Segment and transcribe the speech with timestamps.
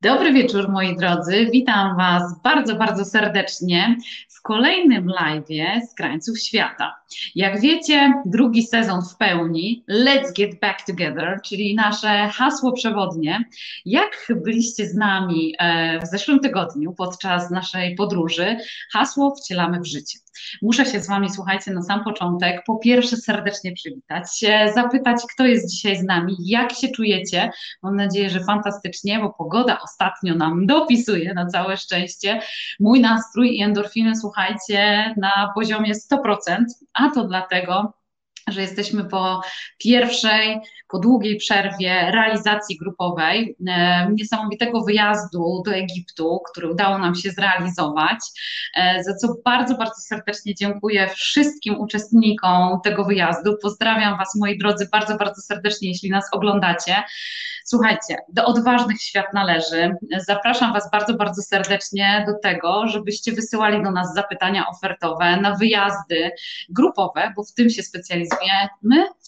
[0.00, 1.48] Dobry wieczór, moi drodzy.
[1.52, 3.96] Witam Was bardzo, bardzo serdecznie
[4.28, 5.46] w kolejnym live
[5.90, 6.97] z krańców świata.
[7.34, 13.44] Jak wiecie, drugi sezon w pełni Let's Get Back Together, czyli nasze hasło przewodnie.
[13.84, 18.56] Jak byliście z nami e, w zeszłym tygodniu podczas naszej podróży,
[18.92, 20.18] hasło wcielamy w życie.
[20.62, 24.24] Muszę się z Wami, słuchajcie, na sam początek, po pierwsze serdecznie przywitać,
[24.74, 27.50] zapytać, kto jest dzisiaj z nami, jak się czujecie.
[27.82, 32.40] Mam nadzieję, że fantastycznie, bo pogoda ostatnio nam dopisuje na całe szczęście.
[32.80, 36.64] Mój nastrój i endorfiny, słuchajcie, na poziomie 100%,
[36.98, 37.94] a to dlatego,
[38.52, 39.40] że jesteśmy po
[39.78, 47.30] pierwszej, po długiej przerwie realizacji grupowej, e, niesamowitego wyjazdu do Egiptu, który udało nam się
[47.30, 48.18] zrealizować,
[48.76, 53.56] e, za co bardzo, bardzo serdecznie dziękuję wszystkim uczestnikom tego wyjazdu.
[53.62, 56.94] Pozdrawiam Was, moi drodzy, bardzo, bardzo serdecznie, jeśli nas oglądacie.
[57.70, 59.96] Słuchajcie, do odważnych świat należy.
[60.26, 66.30] Zapraszam Was bardzo, bardzo serdecznie do tego, żebyście wysyłali do nas zapytania ofertowe na wyjazdy
[66.68, 68.37] grupowe, bo w tym się specjalizujemy,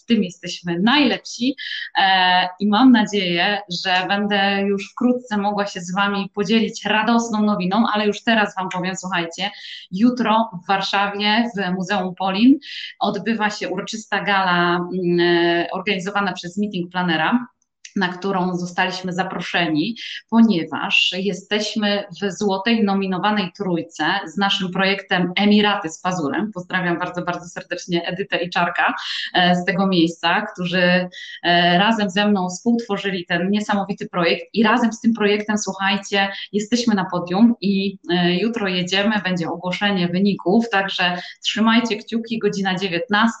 [0.01, 1.55] w tym jesteśmy najlepsi
[1.97, 7.85] e, i mam nadzieję, że będę już wkrótce mogła się z Wami podzielić radosną nowiną,
[7.93, 9.51] ale już teraz Wam powiem, słuchajcie,
[9.91, 12.59] jutro w Warszawie w Muzeum Polin
[12.99, 17.47] odbywa się uroczysta gala mm, e, organizowana przez Meeting Planera
[17.95, 19.95] na którą zostaliśmy zaproszeni,
[20.29, 26.51] ponieważ jesteśmy w złotej nominowanej trójce z naszym projektem Emiraty z Pazurem.
[26.53, 28.93] Pozdrawiam bardzo, bardzo serdecznie Edytę i Czarka
[29.33, 31.09] e, z tego miejsca, którzy
[31.43, 34.45] e, razem ze mną współtworzyli ten niesamowity projekt.
[34.53, 40.07] I razem z tym projektem, słuchajcie, jesteśmy na podium i e, jutro jedziemy, będzie ogłoszenie
[40.07, 43.31] wyników, także trzymajcie kciuki, godzina 19,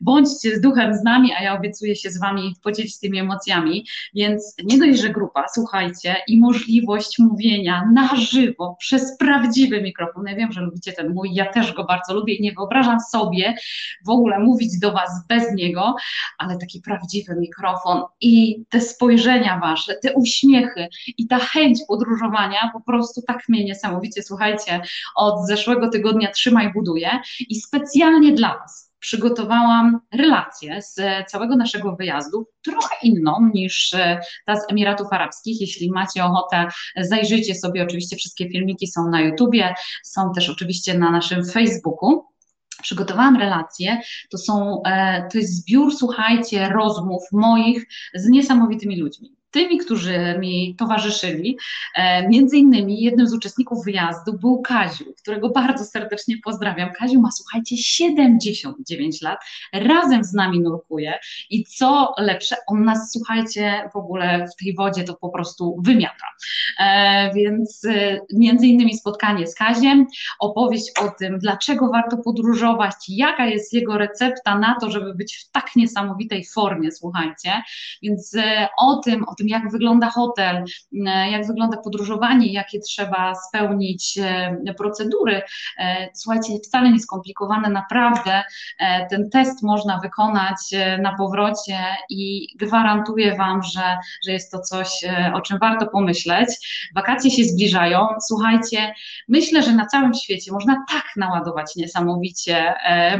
[0.00, 3.69] bądźcie z duchem z nami, a ja obiecuję się z Wami podzielić tymi emocjami
[4.14, 10.26] więc nie dość, że grupa, słuchajcie, i możliwość mówienia na żywo przez prawdziwy mikrofon.
[10.26, 13.54] Ja wiem, że lubicie ten mój, ja też go bardzo lubię i nie wyobrażam sobie
[14.06, 15.94] w ogóle mówić do Was bez niego,
[16.38, 20.88] ale taki prawdziwy mikrofon i te spojrzenia Wasze, te uśmiechy
[21.18, 24.80] i ta chęć podróżowania po prostu tak mnie niesamowicie, słuchajcie,
[25.16, 27.10] od zeszłego tygodnia trzymaj buduje
[27.48, 31.00] i specjalnie dla Was przygotowałam relację z
[31.30, 35.60] całego naszego wyjazdu, trochę inną niż e, ta z Emiratów Arabskich.
[35.60, 36.66] Jeśli macie ochotę,
[36.96, 39.74] zajrzyjcie sobie, oczywiście wszystkie filmiki są na YouTubie,
[40.04, 42.24] są też oczywiście na naszym Facebooku.
[42.82, 44.00] Przygotowałam relacje,
[44.30, 50.74] to są, e, to jest zbiór, słuchajcie, rozmów moich z niesamowitymi ludźmi tymi, którzy mi
[50.78, 51.58] towarzyszyli.
[51.96, 56.92] E, między innymi jednym z uczestników wyjazdu był Kaziu, którego bardzo serdecznie pozdrawiam.
[56.92, 59.40] Kaziu ma, słuchajcie, 79 lat,
[59.72, 61.18] razem z nami nurkuje
[61.50, 66.26] i co lepsze, on nas, słuchajcie, w ogóle w tej wodzie to po prostu wymiata.
[66.78, 70.06] E, więc e, między innymi spotkanie z Kaziem,
[70.38, 75.50] opowieść o tym, dlaczego warto podróżować, jaka jest jego recepta na to, żeby być w
[75.50, 77.62] tak niesamowitej formie, słuchajcie.
[78.02, 78.36] Więc
[78.78, 80.64] o tym, o tym, jak wygląda hotel,
[81.06, 85.42] e, jak wygląda podróżowanie, jakie trzeba spełnić e, procedury.
[85.78, 88.42] E, słuchajcie, wcale nie skomplikowane, naprawdę
[89.10, 90.56] ten test można wykonać
[91.02, 91.78] na powrocie
[92.10, 94.88] i gwarantuję Wam, że, że jest to coś,
[95.34, 96.48] o czym warto pomyśleć.
[96.94, 98.08] Wakacje się zbliżają.
[98.28, 98.94] Słuchajcie,
[99.28, 102.74] myślę, że na całym świecie można tak naładować niesamowicie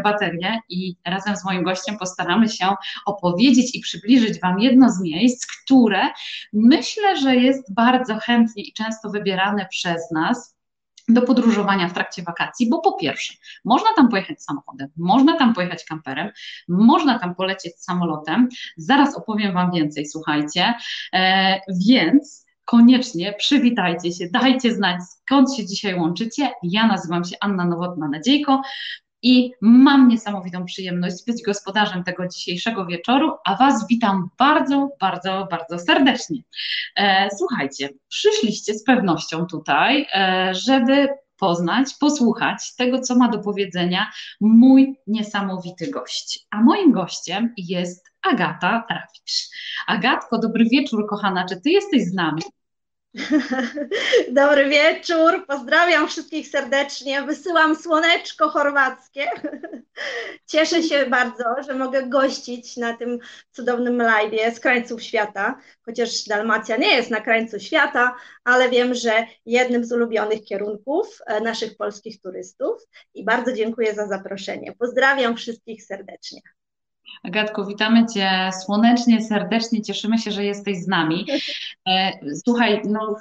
[0.04, 2.66] baterię i razem z moim gościem postaramy się
[3.06, 6.09] opowiedzieć i przybliżyć Wam jedno z miejsc, które
[6.52, 10.60] myślę, że jest bardzo chętnie i często wybierane przez nas
[11.08, 13.34] do podróżowania w trakcie wakacji, bo po pierwsze,
[13.64, 16.30] można tam pojechać samochodem, można tam pojechać kamperem,
[16.68, 18.48] można tam polecieć samolotem.
[18.76, 20.74] Zaraz opowiem Wam więcej, słuchajcie.
[21.12, 26.50] E, więc koniecznie przywitajcie się, dajcie znać, skąd się dzisiaj łączycie.
[26.62, 28.60] Ja nazywam się Anna Nowotna-Nadziejko
[29.22, 35.78] i mam niesamowitą przyjemność być gospodarzem tego dzisiejszego wieczoru, a Was witam bardzo, bardzo, bardzo
[35.78, 36.42] serdecznie.
[36.96, 41.08] E, słuchajcie, przyszliście z pewnością tutaj, e, żeby
[41.40, 44.10] poznać, posłuchać tego, co ma do powiedzenia
[44.40, 46.46] mój niesamowity gość.
[46.50, 49.48] A moim gościem jest Agata Rawicz.
[49.86, 51.44] Agatko, dobry wieczór, kochana.
[51.44, 52.42] Czy Ty jesteś z nami?
[54.32, 59.26] Dobry wieczór, pozdrawiam wszystkich serdecznie, wysyłam słoneczko chorwackie.
[60.52, 63.18] Cieszę się bardzo, że mogę gościć na tym
[63.50, 69.26] cudownym live z krańców świata, chociaż Dalmacja nie jest na krańcu świata, ale wiem, że
[69.46, 72.82] jednym z ulubionych kierunków e, naszych polskich turystów
[73.14, 74.72] i bardzo dziękuję za zaproszenie.
[74.78, 76.40] Pozdrawiam wszystkich serdecznie.
[77.22, 81.26] Agatko, witamy Cię słonecznie, serdecznie, cieszymy się, że jesteś z nami.
[81.88, 82.12] E,
[82.44, 83.16] słuchaj, no,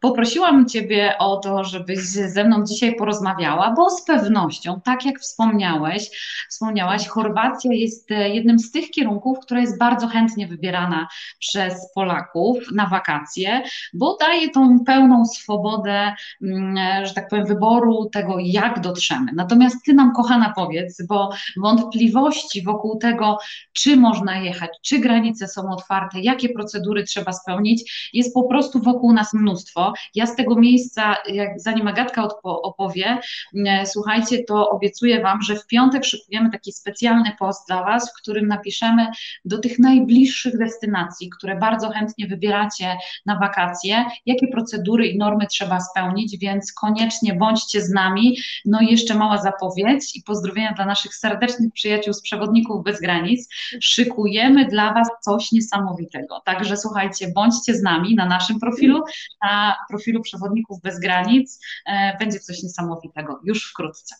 [0.00, 6.10] poprosiłam Ciebie o to, żebyś ze mną dzisiaj porozmawiała, bo z pewnością, tak jak wspomniałeś,
[6.50, 11.08] wspomniałaś, Chorwacja jest e, jednym z tych kierunków, która jest bardzo chętnie wybierana
[11.38, 13.62] przez Polaków na wakacje,
[13.94, 19.32] bo daje tą pełną swobodę, mm, e, że tak powiem, wyboru tego, jak dotrzemy.
[19.34, 23.23] Natomiast Ty nam, kochana, powiedz, bo wątpliwości wokół tego,
[23.72, 29.12] czy można jechać, czy granice są otwarte, jakie procedury trzeba spełnić, jest po prostu wokół
[29.12, 29.92] nas mnóstwo.
[30.14, 33.18] Ja z tego miejsca, jak zanim Agatka opowie,
[33.54, 38.14] mm, słuchajcie, to obiecuję Wam, że w piątek szykujemy taki specjalny post dla Was, w
[38.22, 39.06] którym napiszemy
[39.44, 45.80] do tych najbliższych destynacji, które bardzo chętnie wybieracie na wakacje, jakie procedury i normy trzeba
[45.80, 48.36] spełnić, więc koniecznie bądźcie z nami.
[48.64, 53.13] No i jeszcze mała zapowiedź i pozdrowienia dla naszych serdecznych przyjaciół z Przewodników Bez Granic,
[53.14, 53.48] granic,
[53.80, 56.42] szykujemy dla Was coś niesamowitego.
[56.44, 59.04] Także słuchajcie, bądźcie z nami na naszym profilu,
[59.42, 61.60] na profilu Przewodników Bez Granic.
[61.86, 64.14] E, będzie coś niesamowitego już wkrótce.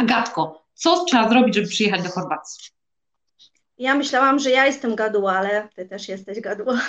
[0.00, 2.81] Agatko, co trzeba zrobić, żeby przyjechać do Chorwacji?
[3.82, 6.80] Ja myślałam, że ja jestem gaduła, ale ty też jesteś gaduła.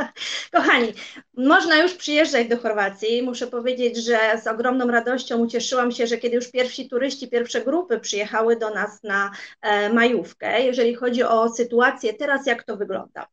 [0.52, 0.92] Kochani,
[1.34, 3.22] można już przyjeżdżać do Chorwacji.
[3.22, 8.00] Muszę powiedzieć, że z ogromną radością ucieszyłam się, że kiedy już pierwsi turyści, pierwsze grupy
[8.00, 9.30] przyjechały do nas na
[9.62, 13.26] e, majówkę, jeżeli chodzi o sytuację teraz, jak to wygląda.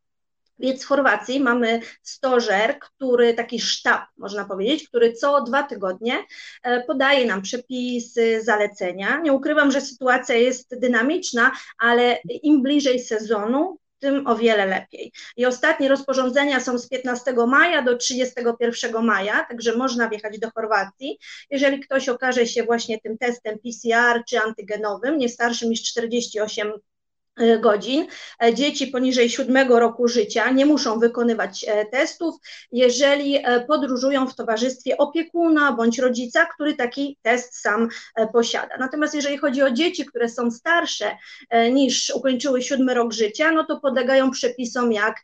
[0.58, 6.24] Więc w Chorwacji mamy stożer, który, taki sztab, można powiedzieć, który co dwa tygodnie
[6.62, 9.20] e, podaje nam przepisy, zalecenia.
[9.20, 15.12] Nie ukrywam, że sytuacja jest dynamiczna, ale im bliżej sezonu, tym o wiele lepiej.
[15.36, 21.18] I ostatnie rozporządzenia są z 15 maja do 31 maja, także można wjechać do Chorwacji.
[21.50, 26.78] Jeżeli ktoś okaże się właśnie tym testem PCR czy antygenowym, nie starszym niż 48 E,
[27.60, 28.06] godzin.
[28.42, 32.34] E, dzieci poniżej siódmego roku życia nie muszą wykonywać e, testów,
[32.72, 33.38] jeżeli
[33.68, 37.88] podróżują w towarzystwie opiekuna bądź rodzica, który taki test sam
[38.32, 38.76] posiada.
[38.78, 41.16] Natomiast jeżeli chodzi o dzieci, które są starsze
[41.72, 45.16] niż ukończyły siódmy rok życia, no to podlegają przepisom jak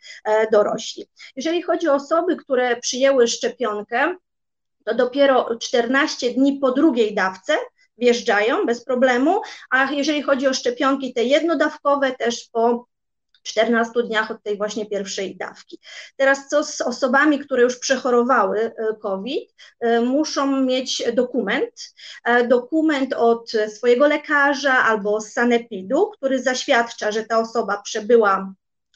[0.53, 1.07] dorośli.
[1.37, 4.17] Jeżeli chodzi o osoby, które przyjęły szczepionkę,
[4.85, 7.57] to dopiero 14 dni po drugiej dawce
[7.99, 12.87] wjeżdżają bez problemu, a jeżeli chodzi o szczepionki te jednodawkowe, też po
[13.45, 15.79] 14 dniach od tej właśnie pierwszej dawki.
[16.17, 21.95] Teraz co z osobami, które już przechorowały e, COVID, e, muszą mieć dokument,
[22.25, 28.55] e, dokument od swojego lekarza albo z sanepidu, który zaświadcza, że ta osoba przebyła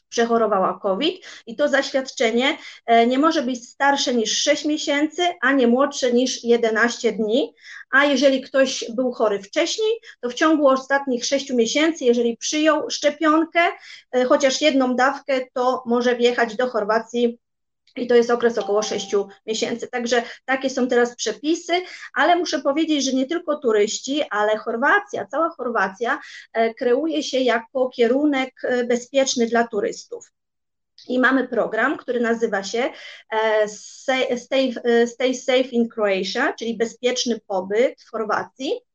[0.09, 5.67] przechorowała COVID i to zaświadczenie e, nie może być starsze niż 6 miesięcy, a nie
[5.67, 7.55] młodsze niż 11 dni.
[7.91, 13.61] A jeżeli ktoś był chory wcześniej, to w ciągu ostatnich 6 miesięcy, jeżeli przyjął szczepionkę,
[14.13, 17.39] e, chociaż jedną dawkę, to może wjechać do Chorwacji
[18.01, 19.15] i to jest okres około 6
[19.47, 19.89] miesięcy.
[19.89, 21.73] Także takie są teraz przepisy,
[22.15, 26.21] ale muszę powiedzieć, że nie tylko turyści, ale Chorwacja, cała Chorwacja
[26.53, 30.33] e, kreuje się jako kierunek e, bezpieczny dla turystów.
[31.09, 32.91] I mamy program, który nazywa się
[33.31, 33.69] e,
[34.39, 34.75] Stay,
[35.07, 38.88] Stay Safe in Croatia, czyli bezpieczny pobyt w Chorwacji.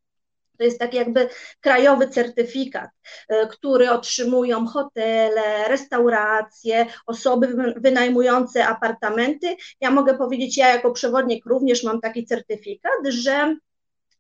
[0.58, 1.30] To jest taki jakby
[1.62, 2.90] krajowy certyfikat,
[3.30, 9.56] e, który otrzymują hotele, restauracje, osoby wynajmujące apartamenty.
[9.82, 13.56] Ja mogę powiedzieć, ja jako przewodnik również mam taki certyfikat, że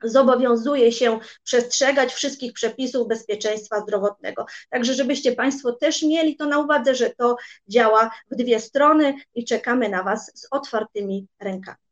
[0.04, 4.46] zobowiązuje się przestrzegać wszystkich przepisów bezpieczeństwa zdrowotnego.
[4.70, 7.36] Także żebyście Państwo też mieli to na uwadze, że to
[7.68, 11.83] działa w dwie strony i czekamy na Was z otwartymi rękami.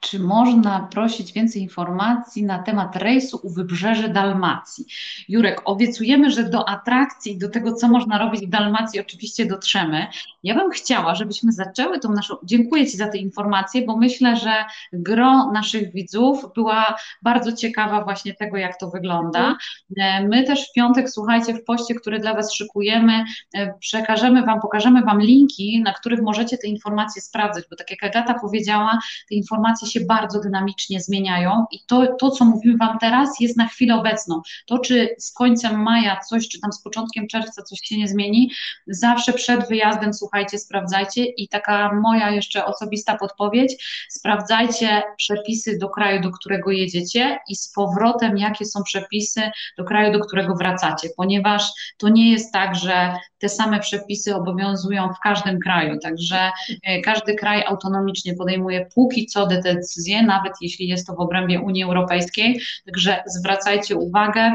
[0.00, 4.84] Czy można prosić więcej informacji na temat rejsu u wybrzeży Dalmacji?
[5.28, 10.06] Jurek, obiecujemy, że do atrakcji, do tego, co można robić w Dalmacji, oczywiście dotrzemy.
[10.42, 12.34] Ja bym chciała, żebyśmy zaczęły tą naszą.
[12.44, 18.34] Dziękuję Ci za te informacje, bo myślę, że gro naszych widzów była bardzo ciekawa właśnie
[18.34, 19.56] tego, jak to wygląda.
[19.96, 24.60] E, my też w piątek, słuchajcie, w poście, który dla Was szykujemy, e, przekażemy Wam,
[24.60, 29.34] pokażemy Wam linki, na których możecie te informacje sprawdzać, bo tak jak Agata powiedziała, te
[29.34, 33.96] informacje się bardzo dynamicznie zmieniają i to, to, co mówimy Wam teraz, jest na chwilę
[33.96, 34.42] obecną.
[34.66, 38.52] To, czy z końcem maja coś, czy tam z początkiem czerwca coś się nie zmieni,
[38.86, 40.27] zawsze przed wyjazdem, słuchajcie,
[40.58, 41.24] sprawdzajcie.
[41.24, 47.72] I taka moja jeszcze osobista podpowiedź, sprawdzajcie przepisy do kraju, do którego jedziecie i z
[47.72, 53.14] powrotem, jakie są przepisy do kraju, do którego wracacie, ponieważ to nie jest tak, że
[53.38, 56.50] te same przepisy obowiązują w każdym kraju, także
[56.82, 61.84] e, każdy kraj autonomicznie podejmuje póki co decyzje, nawet jeśli jest to w obrębie Unii
[61.84, 64.54] Europejskiej, także zwracajcie uwagę,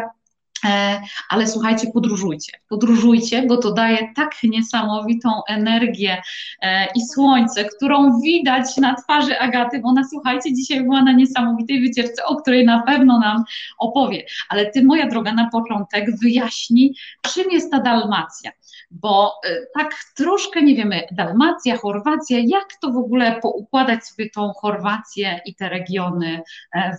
[1.30, 6.22] ale słuchajcie, podróżujcie, podróżujcie, bo to daje tak niesamowitą energię
[6.62, 11.82] e, i słońce, którą widać na twarzy Agaty, bo ona, słuchajcie, dzisiaj była na niesamowitej
[11.82, 13.44] wycieczce, o której na pewno nam
[13.78, 14.26] opowie.
[14.50, 18.52] Ale ty, moja droga, na początek wyjaśnij, czym jest ta Dalmacja,
[18.92, 24.54] bo e, tak troszkę nie wiemy, Dalmacja, Chorwacja, jak to w ogóle poukładać sobie tą
[24.54, 26.42] Chorwację i te regiony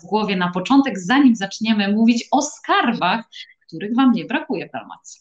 [0.03, 3.25] w głowie na początek, zanim zaczniemy mówić o skarbach,
[3.67, 5.21] których Wam nie brakuje w Dalmacji.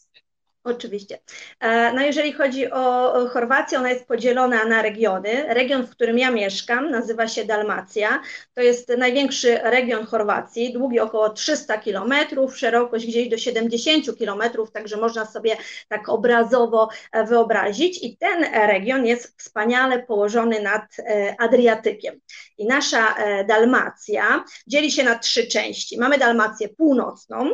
[0.64, 1.18] Oczywiście.
[1.60, 5.54] E, no jeżeli chodzi o Chorwację, ona jest podzielona na regiony.
[5.54, 8.22] Region, w którym ja mieszkam, nazywa się Dalmacja.
[8.54, 14.96] To jest największy region Chorwacji, długi około 300 kilometrów, szerokość gdzieś do 70 kilometrów, także
[14.96, 15.56] można sobie
[15.88, 18.04] tak obrazowo e, wyobrazić.
[18.04, 22.20] I ten region jest wspaniale położony nad e, Adriatykiem.
[22.58, 23.14] I nasza
[23.48, 25.98] Dalmacja dzieli się na trzy części.
[25.98, 27.50] Mamy Dalmację północną,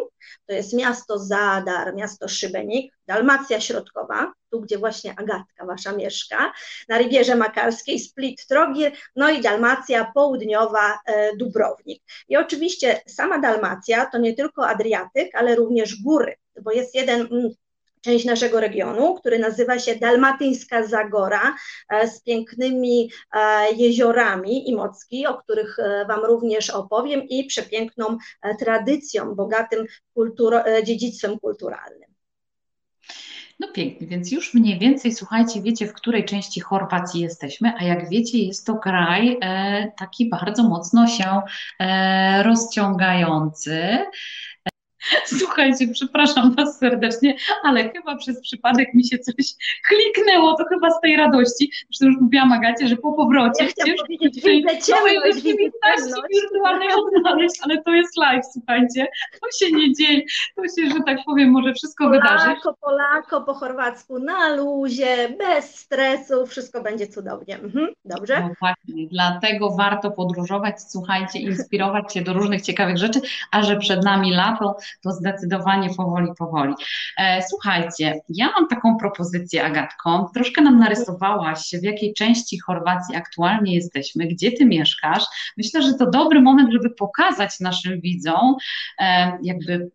[0.47, 6.53] to jest miasto Zadar, miasto Szybenik, Dalmacja Środkowa, tu gdzie właśnie Agatka wasza mieszka,
[6.89, 12.03] na Rivierze Makarskiej, Split Trogir, no i Dalmacja Południowa, e, Dubrownik.
[12.29, 17.51] I oczywiście sama Dalmacja to nie tylko Adriatyk, ale również góry, bo jest jeden mm,
[18.01, 21.57] część naszego regionu, który nazywa się Dalmatyńska Zagora
[21.89, 28.19] e, z pięknymi e, jeziorami i mocki, o których e, Wam również opowiem i przepiękną
[28.59, 32.11] tradycją, bogatym kulturo, dziedzictwem kulturalnym.
[33.61, 38.09] No pięknie, więc już mniej więcej słuchajcie, wiecie w której części Chorwacji jesteśmy, a jak
[38.09, 41.41] wiecie jest to kraj e, taki bardzo mocno się
[41.81, 43.99] e, rozciągający.
[45.39, 49.47] Słuchajcie, przepraszam Was serdecznie, ale chyba przez przypadek mi się coś
[49.89, 51.73] kliknęło, to chyba z tej radości.
[51.91, 57.83] Zresztą już mówiłam Agacie, że po powrocie ja ciężko dzisiaj całej rzeczywistości wirtualnej odnaleźć, ale
[57.83, 59.07] to jest live, słuchajcie.
[59.41, 60.23] To się nie dzieje,
[60.57, 62.45] to się, że tak powiem, może wszystko wydarzy.
[62.45, 67.59] Polako, Polako, po chorwacku, na luzie, bez stresu, wszystko będzie cudownie.
[67.59, 68.41] Mhm, dobrze?
[68.41, 74.05] No właśnie, dlatego warto podróżować, słuchajcie, inspirować się do różnych ciekawych rzeczy, a że przed
[74.05, 76.75] nami lato, to zdecydowanie powoli, powoli.
[77.19, 80.31] E, słuchajcie, ja mam taką propozycję, Agatko.
[80.35, 85.25] Troszkę nam narysowałaś, w jakiej części Chorwacji aktualnie jesteśmy, gdzie ty mieszkasz.
[85.57, 88.57] Myślę, że to dobry moment, żeby pokazać naszym widzom,
[88.99, 89.91] e, jakby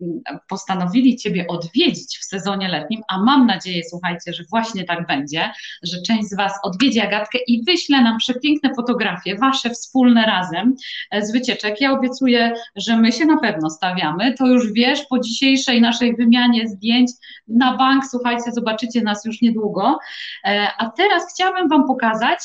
[0.47, 5.51] postanowili Ciebie odwiedzić w sezonie letnim, a mam nadzieję, słuchajcie, że właśnie tak będzie,
[5.83, 10.75] że część z Was odwiedzi Agatkę i wyśle nam przepiękne fotografie, Wasze wspólne razem
[11.11, 11.81] e, z wycieczek.
[11.81, 16.67] Ja obiecuję, że my się na pewno stawiamy, to już wiesz, po dzisiejszej naszej wymianie
[16.67, 17.11] zdjęć
[17.47, 19.99] na bank, słuchajcie, zobaczycie nas już niedługo.
[20.43, 22.39] E, a teraz chciałabym Wam pokazać,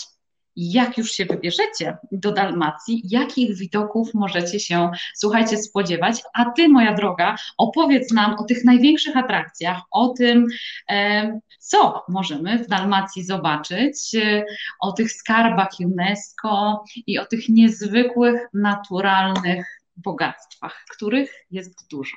[0.56, 6.22] jak już się wybierzecie do Dalmacji, jakich widoków możecie się, słuchajcie, spodziewać.
[6.34, 10.46] A Ty, moja droga, opowiedz nam o tych największych atrakcjach, o tym,
[10.90, 14.44] e, co możemy w Dalmacji zobaczyć, e,
[14.80, 22.16] o tych skarbach UNESCO i o tych niezwykłych, naturalnych bogactwach, których jest dużo.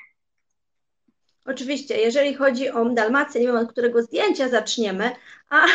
[1.46, 5.12] Oczywiście, jeżeli chodzi o Dalmację, nie wiem od którego zdjęcia zaczniemy.
[5.50, 5.66] A,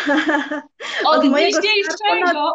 [1.11, 2.55] od, od dzisiejszego.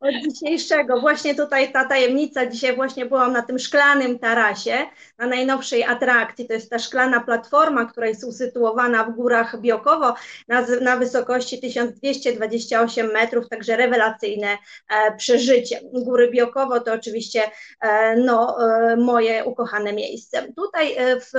[0.00, 1.00] Od dzisiejszego.
[1.00, 2.46] Właśnie tutaj ta tajemnica.
[2.46, 4.78] Dzisiaj właśnie byłam na tym szklanym tarasie,
[5.18, 6.46] na najnowszej atrakcji.
[6.46, 10.14] To jest ta szklana platforma, która jest usytuowana w górach Biokowo
[10.48, 14.48] na, na wysokości 1228 metrów, także rewelacyjne
[14.88, 15.80] e, przeżycie.
[15.92, 17.42] Góry Biokowo to oczywiście
[17.80, 20.52] e, no, e, moje ukochane miejsce.
[20.56, 21.32] Tutaj e, w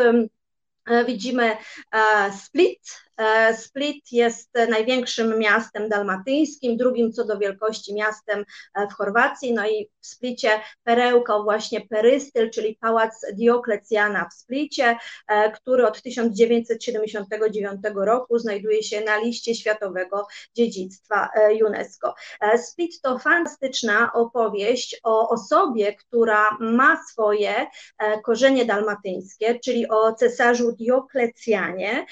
[0.88, 1.58] E, widzimy
[1.94, 3.13] e, Split, E,
[3.58, 9.90] Split jest największym miastem dalmatyńskim, drugim co do wielkości miastem e, w Chorwacji, no i
[10.02, 10.50] w Splicie
[10.84, 19.02] perełką właśnie Perystyl, czyli Pałac Dioklecjana w Splicie, e, który od 1979 roku znajduje się
[19.02, 21.30] na liście Światowego Dziedzictwa
[21.68, 22.16] UNESCO.
[22.58, 27.68] Split to fantastyczna opowieść o osobie, która ma swoje
[28.24, 32.06] korzenie dalmatyńskie, czyli o cesarzu Dioklecjanie,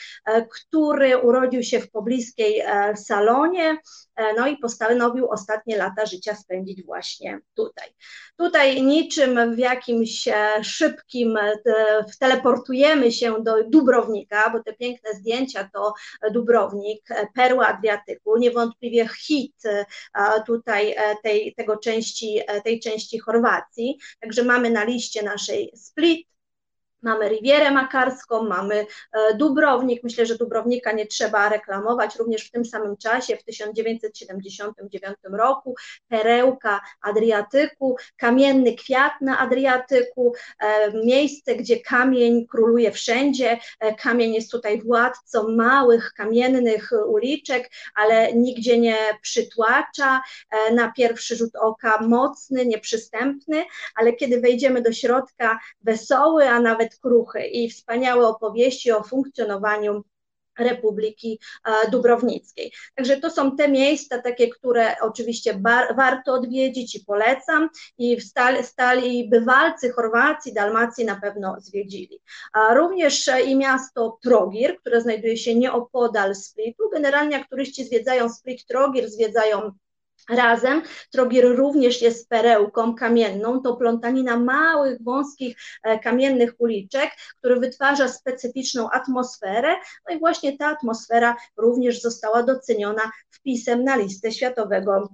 [0.49, 3.77] który który urodził się w pobliskiej e, salonie,
[4.15, 7.89] e, no i postanowił ostatnie lata życia spędzić właśnie tutaj.
[8.37, 11.37] Tutaj niczym w jakimś e, szybkim
[12.19, 15.93] teleportujemy się do Dubrownika, bo te piękne zdjęcia to
[16.31, 19.55] Dubrownik, perła Adriatyku, niewątpliwie hit
[20.47, 23.97] tutaj tej, tego części, tej części Chorwacji.
[24.19, 26.27] Także mamy na liście naszej Split,
[27.01, 28.75] Mamy Rivierę Makarską, mamy
[29.11, 30.03] e, Dubrownik.
[30.03, 32.15] Myślę, że Dubrownika nie trzeba reklamować.
[32.15, 35.75] Również w tym samym czasie, w 1979 roku,
[36.07, 43.59] perełka Adriatyku, kamienny kwiat na Adriatyku, e, miejsce, gdzie kamień króluje wszędzie.
[43.79, 50.21] E, kamień jest tutaj władcą małych, kamiennych uliczek, ale nigdzie nie przytłacza.
[50.73, 53.65] Na pierwszy rzut oka mocny, nieprzystępny,
[53.95, 60.03] ale kiedy wejdziemy do środka, wesoły, a nawet kruchy i wspaniałe opowieści o funkcjonowaniu
[60.59, 62.71] Republiki e, Dubrownickiej.
[62.95, 68.63] Także to są te miejsca, takie, które oczywiście bar, warto odwiedzić i polecam i stali,
[68.63, 72.19] stali bywalcy Chorwacji, Dalmacji na pewno zwiedzili.
[72.75, 76.89] Również i miasto Trogir, które znajduje się nieopodal Splitu.
[76.89, 79.71] Generalnie jak turyści zwiedzają Split Trogir, zwiedzają
[80.29, 88.07] Razem Trogir również jest perełką kamienną, to plątanina małych, wąskich, e, kamiennych uliczek, który wytwarza
[88.07, 89.75] specyficzną atmosferę.
[90.09, 95.09] No i właśnie ta atmosfera również została doceniona wpisem na listę światowego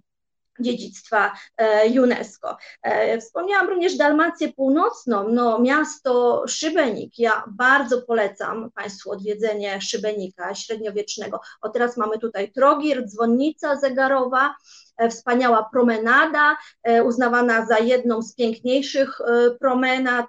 [0.60, 2.58] dziedzictwa e, UNESCO.
[2.82, 7.20] E, wspomniałam również Dalmację Północną, no miasto Szybenik.
[7.20, 11.40] Ja bardzo polecam Państwu odwiedzenie Szybenika średniowiecznego.
[11.62, 14.56] O teraz mamy tutaj Trogir, dzwonnica zegarowa,
[14.98, 16.58] E, wspaniała promenada,
[17.06, 19.18] uznawana za jedną z piękniejszych
[19.60, 20.28] promenad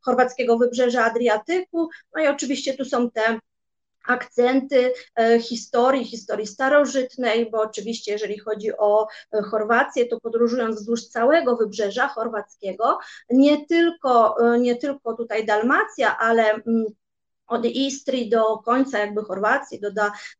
[0.00, 1.88] chorwackiego wybrzeża Adriatyku.
[2.16, 3.38] No i oczywiście tu są te
[4.08, 4.92] akcenty
[5.40, 9.06] historii, historii starożytnej, bo oczywiście jeżeli chodzi o
[9.50, 12.98] Chorwację, to podróżując wzdłuż całego wybrzeża chorwackiego,
[13.30, 16.84] nie tylko, nie tylko tutaj Dalmacja, ale mm,
[17.52, 19.90] od Istrii do końca jakby Chorwacji, do,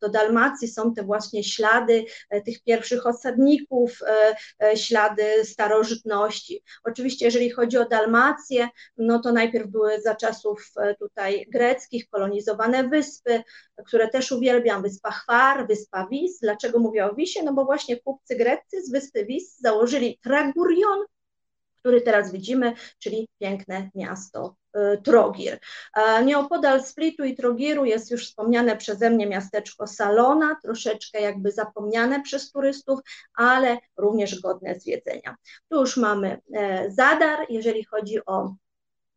[0.01, 6.63] do Dalmacji są te właśnie ślady e, tych pierwszych osadników, e, e, ślady starożytności.
[6.85, 13.43] Oczywiście jeżeli chodzi o Dalmację, no to najpierw były za czasów tutaj greckich kolonizowane wyspy,
[13.87, 16.41] które też uwielbiam, wyspa Chwar, wyspa Wis.
[16.41, 17.43] Dlaczego mówię o Wisie?
[17.43, 20.99] No bo właśnie kupcy greccy z wyspy Wis założyli Tragurion,
[21.79, 24.62] który teraz widzimy, czyli piękne miasto
[25.05, 25.59] Trogir.
[26.25, 32.51] Nieopodal Splitu i Trogiru jest już wspomniane przeze mnie miasteczko Salona, troszeczkę jakby zapomniane przez
[32.51, 33.01] turystów,
[33.35, 35.37] ale również godne zwiedzenia.
[35.69, 38.55] Tu już mamy e, Zadar, jeżeli chodzi o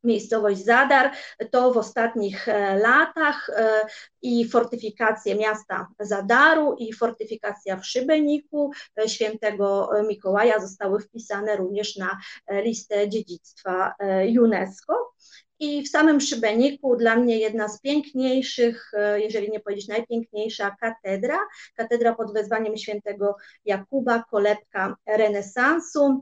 [0.05, 1.11] miejscowość Zadar,
[1.51, 3.81] to w ostatnich e, latach e,
[4.21, 12.17] i fortyfikacje miasta Zadaru i fortyfikacja w Szybeniku e, świętego Mikołaja zostały wpisane również na
[12.49, 13.93] listę dziedzictwa
[14.39, 15.13] UNESCO.
[15.59, 21.37] I w samym Szybeniku dla mnie jedna z piękniejszych, jeżeli nie powiedzieć najpiękniejsza, katedra,
[21.75, 26.21] katedra pod wezwaniem świętego Jakuba, kolebka renesansu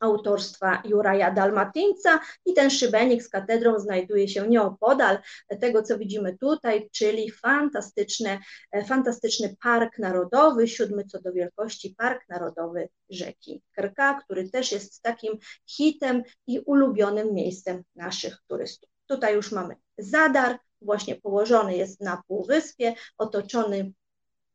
[0.00, 5.18] autorstwa Juraja Dalmatyńca i ten szybenik z katedrą znajduje się nieopodal
[5.60, 8.38] tego, co widzimy tutaj, czyli fantastyczny,
[8.86, 15.38] fantastyczny park narodowy, siódmy co do wielkości Park Narodowy Rzeki Krka, który też jest takim
[15.66, 18.90] hitem i ulubionym miejscem naszych turystów.
[19.06, 23.92] Tutaj już mamy Zadar, właśnie położony jest na półwyspie, otoczony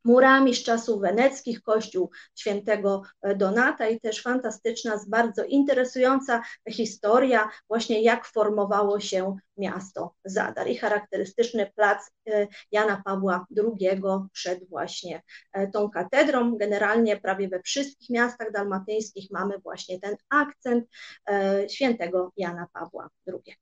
[0.05, 8.01] murami z czasów weneckich, kościół świętego e, Donata i też fantastyczna, bardzo interesująca historia właśnie
[8.01, 15.21] jak formowało się miasto Zadar i charakterystyczny plac e, Jana Pawła II przed właśnie
[15.53, 16.57] e, tą katedrą.
[16.57, 20.85] Generalnie prawie we wszystkich miastach dalmatyńskich mamy właśnie ten akcent
[21.67, 23.55] świętego Jana Pawła II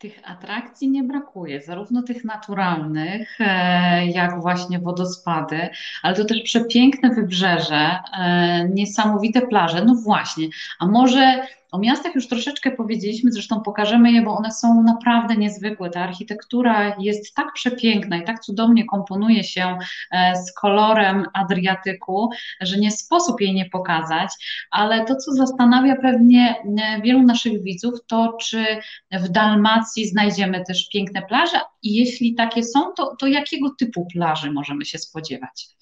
[0.00, 5.68] tych atrakcji nie brakuje, zarówno tych naturalnych, e, jak właśnie wodospady,
[6.02, 9.84] ale to też przepiękne wybrzeże, e, niesamowite plaże.
[9.84, 10.46] No właśnie,
[10.78, 15.90] a może o miastach już troszeczkę powiedzieliśmy, zresztą pokażemy je, bo one są naprawdę niezwykłe.
[15.90, 19.78] Ta architektura jest tak przepiękna i tak cudownie komponuje się
[20.10, 22.30] e, z kolorem Adriatyku,
[22.60, 24.30] że nie sposób jej nie pokazać,
[24.70, 28.64] ale to, co zastanawia pewnie e, wielu naszych widzów, to czy
[29.12, 34.50] w Dalmacji znajdziemy też piękne plaże i jeśli takie są, to, to jakiego typu plaży
[34.50, 35.79] możemy się spodziewać?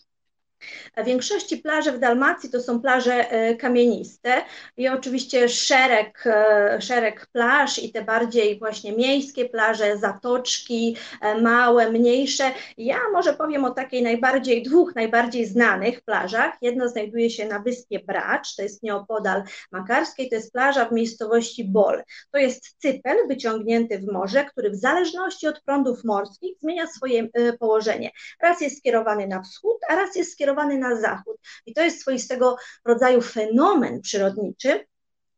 [0.96, 4.42] W większości plaży w Dalmacji to są plaże e, kamieniste
[4.76, 11.90] i oczywiście szereg, e, szereg plaż i te bardziej właśnie miejskie plaże, zatoczki, e, małe,
[11.90, 12.50] mniejsze.
[12.78, 16.54] Ja może powiem o takiej najbardziej, dwóch najbardziej znanych plażach.
[16.62, 19.42] Jedna znajduje się na wyspie Bracz, to jest nieopodal
[19.72, 22.02] Makarskiej, to jest plaża w miejscowości Bol.
[22.30, 27.28] To jest cypel wyciągnięty w morze, który w zależności od prądów morskich zmienia swoje
[27.60, 28.10] położenie.
[28.42, 31.36] Raz jest skierowany na wschód, a raz jest skierowany na zachód.
[31.66, 34.86] I to jest swoistego rodzaju fenomen przyrodniczy,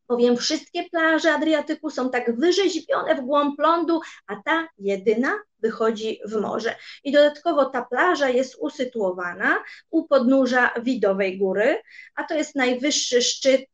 [0.08, 6.40] bowiem wszystkie plaże Adriatyku są tak wyrzeźbione w głąb lądu, a ta jedyna wychodzi w
[6.40, 6.74] morze.
[7.04, 9.58] I dodatkowo ta plaża jest usytuowana
[9.90, 11.82] u podnóża Widowej Góry,
[12.14, 13.66] a to jest najwyższy szczyt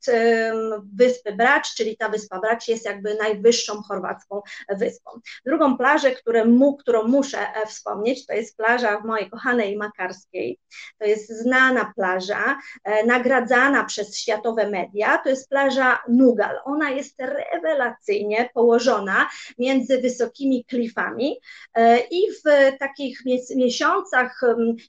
[0.95, 4.43] wyspy Bracz, czyli ta wyspa Bracz jest jakby najwyższą chorwacką
[4.79, 5.11] wyspą.
[5.47, 6.11] Drugą plażę,
[6.47, 10.59] mu, którą muszę e, wspomnieć, to jest plaża w mojej kochanej Makarskiej.
[10.99, 15.19] To jest znana plaża, e, nagradzana przez światowe media.
[15.19, 16.61] To jest plaża Nugal.
[16.65, 21.41] Ona jest rewelacyjnie położona między wysokimi klifami.
[21.77, 23.21] E, I w takich
[23.57, 24.41] miesiącach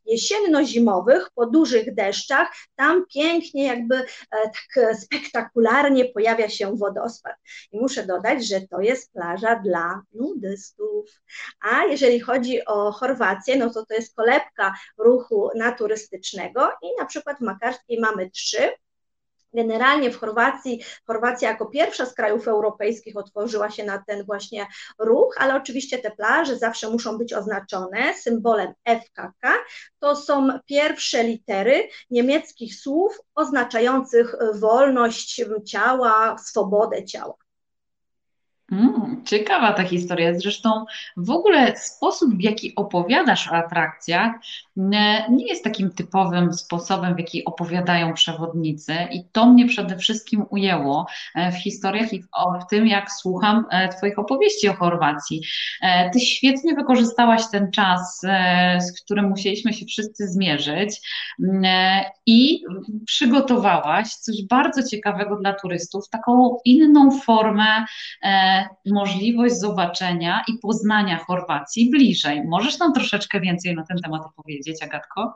[0.06, 7.36] jesienno-zimowych, po dużych deszczach, tam pięknie, jakby e, tak spektakularnie pojawia się wodospad.
[7.72, 11.10] I muszę dodać, że to jest plaża dla nudystów.
[11.62, 17.38] A jeżeli chodzi o Chorwację, no to to jest kolebka ruchu naturystycznego i na przykład
[17.38, 18.70] w Makarskiej mamy trzy
[19.54, 24.68] Generalnie w Chorwacji, Chorwacja jako pierwsza z krajów europejskich otworzyła się na ten właśnie
[25.00, 29.54] ruch, ale oczywiście te plaże zawsze muszą być oznaczone symbolem FKK.
[30.00, 37.47] To są pierwsze litery niemieckich słów oznaczających wolność ciała, swobodę ciała.
[38.72, 40.40] Mm, ciekawa ta historia.
[40.40, 40.86] Zresztą
[41.18, 44.32] w ogóle sposób, w jaki opowiadasz o atrakcjach,
[45.30, 51.08] nie jest takim typowym sposobem, w jaki opowiadają przewodnicy, i to mnie przede wszystkim ujęło
[51.36, 52.24] e, w historiach i
[52.62, 55.42] w, tym, jak słucham e, Twoich opowieści o Chorwacji.
[55.82, 58.22] E, ty świetnie wykorzystałaś ten czas,
[58.80, 61.02] z którym musieliśmy się wszyscy zmierzyć,
[62.26, 62.64] i
[63.06, 67.86] przygotowałaś coś bardzo ciekawego dla turystów, taką inną formę
[68.86, 72.44] możliwość zobaczenia i poznania Chorwacji bliżej.
[72.46, 75.36] Możesz nam troszeczkę więcej na ten temat opowiedzieć, Agatko?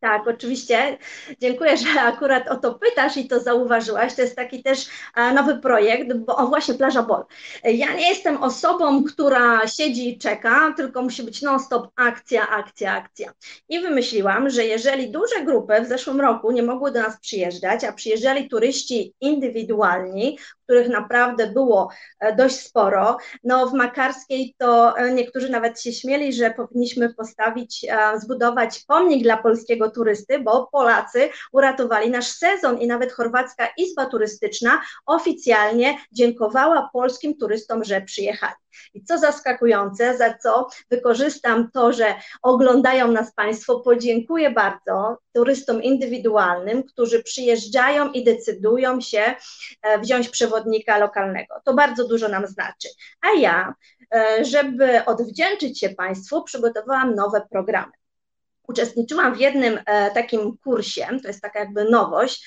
[0.00, 0.98] Tak, oczywiście.
[1.40, 4.14] Dziękuję, że akurat o to pytasz i to zauważyłaś.
[4.14, 4.86] To jest taki też
[5.34, 7.24] nowy projekt, bo o właśnie Plaża Bol.
[7.64, 13.32] Ja nie jestem osobą, która siedzi i czeka, tylko musi być non-stop akcja, akcja, akcja.
[13.68, 17.92] I wymyśliłam, że jeżeli duże grupy w zeszłym roku nie mogły do nas przyjeżdżać, a
[17.92, 21.88] przyjeżdżali turyści indywidualni, których naprawdę było
[22.20, 23.16] e, dość sporo.
[23.44, 29.22] No w Makarskiej to e, niektórzy nawet się śmieli, że powinniśmy postawić, e, zbudować pomnik
[29.22, 36.90] dla polskiego turysty, bo Polacy uratowali nasz sezon i nawet Chorwacka Izba Turystyczna oficjalnie dziękowała
[36.92, 38.61] polskim turystom, że przyjechali.
[38.94, 46.82] I co zaskakujące, za co wykorzystam to, że oglądają nas Państwo, podziękuję bardzo turystom indywidualnym,
[46.82, 49.34] którzy przyjeżdżają i decydują się
[49.82, 51.54] e, wziąć przewodnika lokalnego.
[51.64, 52.88] To bardzo dużo nam znaczy.
[53.20, 53.74] A ja,
[54.14, 57.92] e, żeby odwdzięczyć się Państwu, przygotowałam nowe programy.
[58.68, 62.46] Uczestniczyłam w jednym e, takim kursie, to jest taka jakby nowość,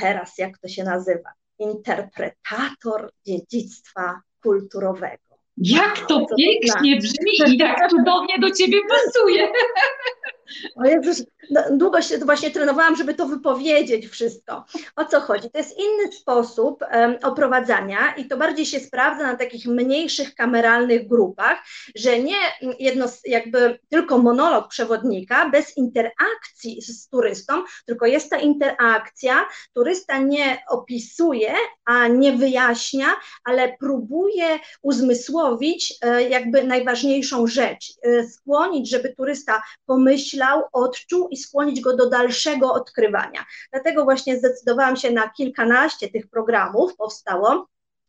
[0.00, 5.26] teraz jak to się nazywa, interpretator dziedzictwa kulturowego.
[5.56, 9.48] Jak to pięknie brzmi i jak cudownie do ciebie pasuje.
[10.76, 14.64] O Jezus, no, długo się właśnie trenowałam, żeby to wypowiedzieć wszystko.
[14.96, 15.50] O co chodzi?
[15.50, 21.08] To jest inny sposób um, oprowadzania i to bardziej się sprawdza na takich mniejszych kameralnych
[21.08, 21.58] grupach,
[21.94, 22.36] że nie
[22.78, 30.62] jedno jakby tylko monolog przewodnika bez interakcji z, turystą, tylko jest ta interakcja, turysta nie
[30.68, 31.54] opisuje,
[31.84, 33.06] a nie wyjaśnia,
[33.44, 40.35] ale próbuje uzmysłowić e, jakby najważniejszą rzecz, e, skłonić, żeby turysta pomyślał,
[40.72, 43.44] odczuł i skłonić go do dalszego odkrywania.
[43.72, 47.68] Dlatego właśnie zdecydowałam się na kilkanaście tych programów, powstało.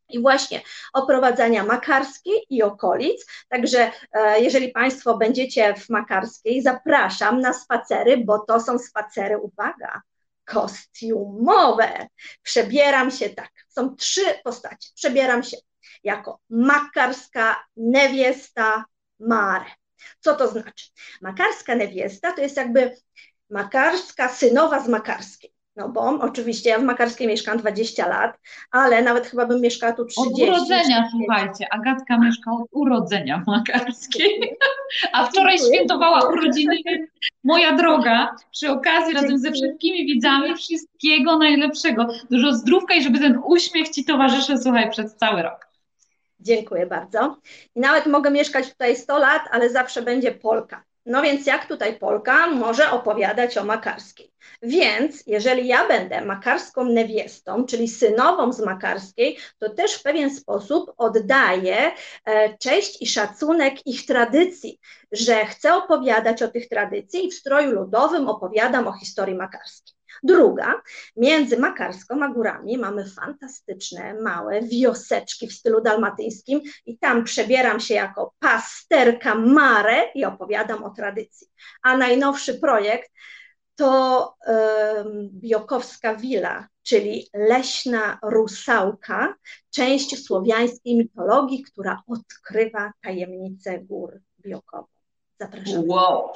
[0.09, 0.61] I właśnie
[0.93, 3.25] oprowadzania makarskiej i okolic.
[3.49, 10.01] Także e, jeżeli Państwo będziecie w makarskiej, zapraszam na spacery, bo to są spacery, uwaga,
[10.45, 12.07] kostiumowe.
[12.43, 13.49] Przebieram się tak.
[13.67, 14.89] Są trzy postacie.
[14.95, 15.57] Przebieram się
[16.03, 18.85] jako makarska niewiesta
[19.19, 19.65] Mare.
[20.19, 20.85] Co to znaczy?
[21.21, 22.95] Makarska niewiesta to jest jakby
[23.49, 25.57] makarska synowa z makarskiej.
[25.77, 28.37] No bo oczywiście ja w Makarskiej mieszkam 20 lat,
[28.71, 30.43] ale nawet chyba bym mieszkała tu 30.
[30.43, 34.57] Od urodzenia, słuchajcie, Agatka mieszka od urodzenia w Makarskiej,
[35.13, 36.75] a wczoraj świętowała urodziny
[37.43, 38.35] moja droga.
[38.51, 42.07] Przy okazji razem ze wszystkimi widzami wszystkiego najlepszego.
[42.31, 45.66] Dużo zdrówka i żeby ten uśmiech Ci towarzyszy, słuchaj, przez cały rok.
[46.47, 47.37] Dziękuję bardzo.
[47.75, 50.83] I nawet mogę mieszkać tutaj 100 lat, ale zawsze będzie Polka.
[51.05, 54.31] No więc jak tutaj Polka może opowiadać o Makarskiej?
[54.61, 60.93] Więc jeżeli ja będę makarską niewiestą, czyli synową z Makarskiej, to też w pewien sposób
[60.97, 61.91] oddaję
[62.25, 64.79] e, cześć i szacunek ich tradycji,
[65.11, 69.96] że chcę opowiadać o tych tradycji i w stroju ludowym opowiadam o historii makarskiej.
[70.23, 70.81] Druga,
[71.15, 77.93] między Makarską a górami mamy fantastyczne, małe wioseczki w stylu dalmatyńskim i tam przebieram się
[77.93, 81.47] jako pasterka Mare i opowiadam o tradycji.
[81.81, 83.11] A najnowszy projekt
[83.75, 89.35] to um, Biokowska Wila, czyli leśna rusałka,
[89.69, 94.87] część słowiańskiej mitologii, która odkrywa tajemnicę gór Biokowa.
[95.39, 95.83] Zapraszam.
[95.87, 96.31] Wow.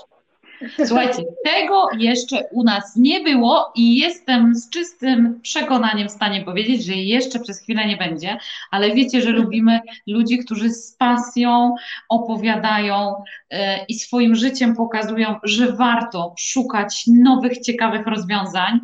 [0.86, 6.86] Słuchajcie, tego jeszcze u nas nie było i jestem z czystym przekonaniem w stanie powiedzieć,
[6.86, 8.38] że jeszcze przez chwilę nie będzie,
[8.72, 11.76] ale wiecie, że lubimy ludzi, którzy z pasją
[12.10, 18.80] opowiadają e, i swoim życiem pokazują, że warto szukać nowych, ciekawych rozwiązań.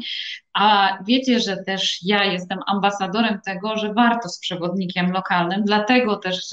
[0.60, 6.50] A wiecie, że też ja jestem ambasadorem tego, że warto z przewodnikiem lokalnym, dlatego też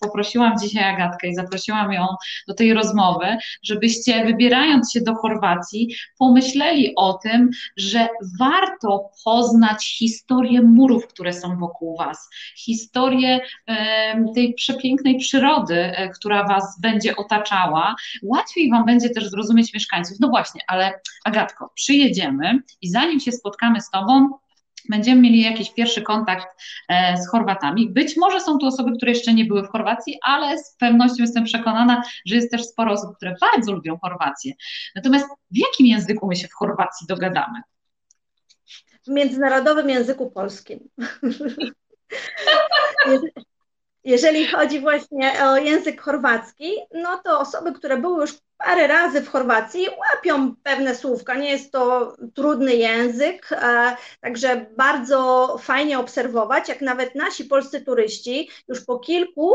[0.00, 2.06] poprosiłam dzisiaj Agatkę i zaprosiłam ją
[2.48, 3.26] do tej rozmowy,
[3.62, 11.58] żebyście wybierając się do Chorwacji, pomyśleli o tym, że warto poznać historię murów, które są
[11.58, 13.40] wokół Was, historię
[14.34, 17.94] tej przepięknej przyrody, e, która Was będzie otaczała.
[18.22, 20.16] Łatwiej Wam będzie też zrozumieć mieszkańców.
[20.20, 23.45] No właśnie, ale Agatko, przyjedziemy i zanim się spotkamy
[23.80, 24.30] z Tobą,
[24.88, 26.46] będziemy mieli jakiś pierwszy kontakt
[26.88, 27.90] e, z Chorwatami.
[27.90, 31.44] Być może są to osoby, które jeszcze nie były w Chorwacji, ale z pewnością jestem
[31.44, 34.52] przekonana, że jest też sporo osób, które bardzo lubią Chorwację.
[34.94, 37.62] Natomiast w jakim języku my się w Chorwacji dogadamy?
[39.06, 40.88] W międzynarodowym języku polskim.
[44.04, 49.28] Jeżeli chodzi właśnie o język chorwacki, no to osoby, które były już parę razy w
[49.28, 51.34] Chorwacji łapią pewne słówka.
[51.34, 58.50] Nie jest to trudny język, e, także bardzo fajnie obserwować, jak nawet nasi polscy turyści
[58.68, 59.52] już po kilku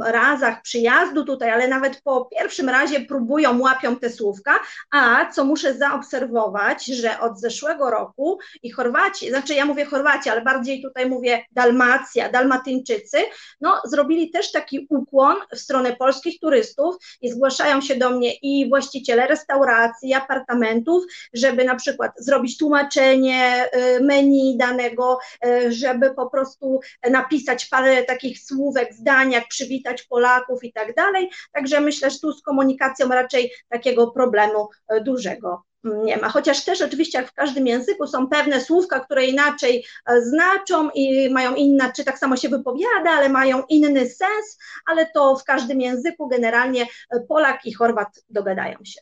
[0.00, 4.60] razach przyjazdu tutaj, ale nawet po pierwszym razie próbują, łapią te słówka,
[4.90, 10.42] a co muszę zaobserwować, że od zeszłego roku i Chorwaci, znaczy ja mówię Chorwaci, ale
[10.42, 13.18] bardziej tutaj mówię Dalmacja, Dalmatyńczycy,
[13.60, 18.32] no zrobili też taki ukłon w stronę polskich turystów i zgłaszają się się do mnie
[18.42, 26.30] i właściciele restauracji, apartamentów, żeby na przykład zrobić tłumaczenie y, menu danego, y, żeby po
[26.30, 31.30] prostu napisać parę takich słówek, zdań, jak przywitać Polaków i tak dalej.
[31.52, 36.28] Także myślę, że tu z komunikacją raczej takiego problemu y, dużego nie ma.
[36.28, 41.30] Chociaż też oczywiście jak w każdym języku są pewne słówka, które inaczej e, znaczą i
[41.30, 45.80] mają inna, czy tak samo się wypowiada, ale mają inny sens, ale to w każdym
[45.80, 49.00] języku generalnie e, Polak i Chorwat dogadają się.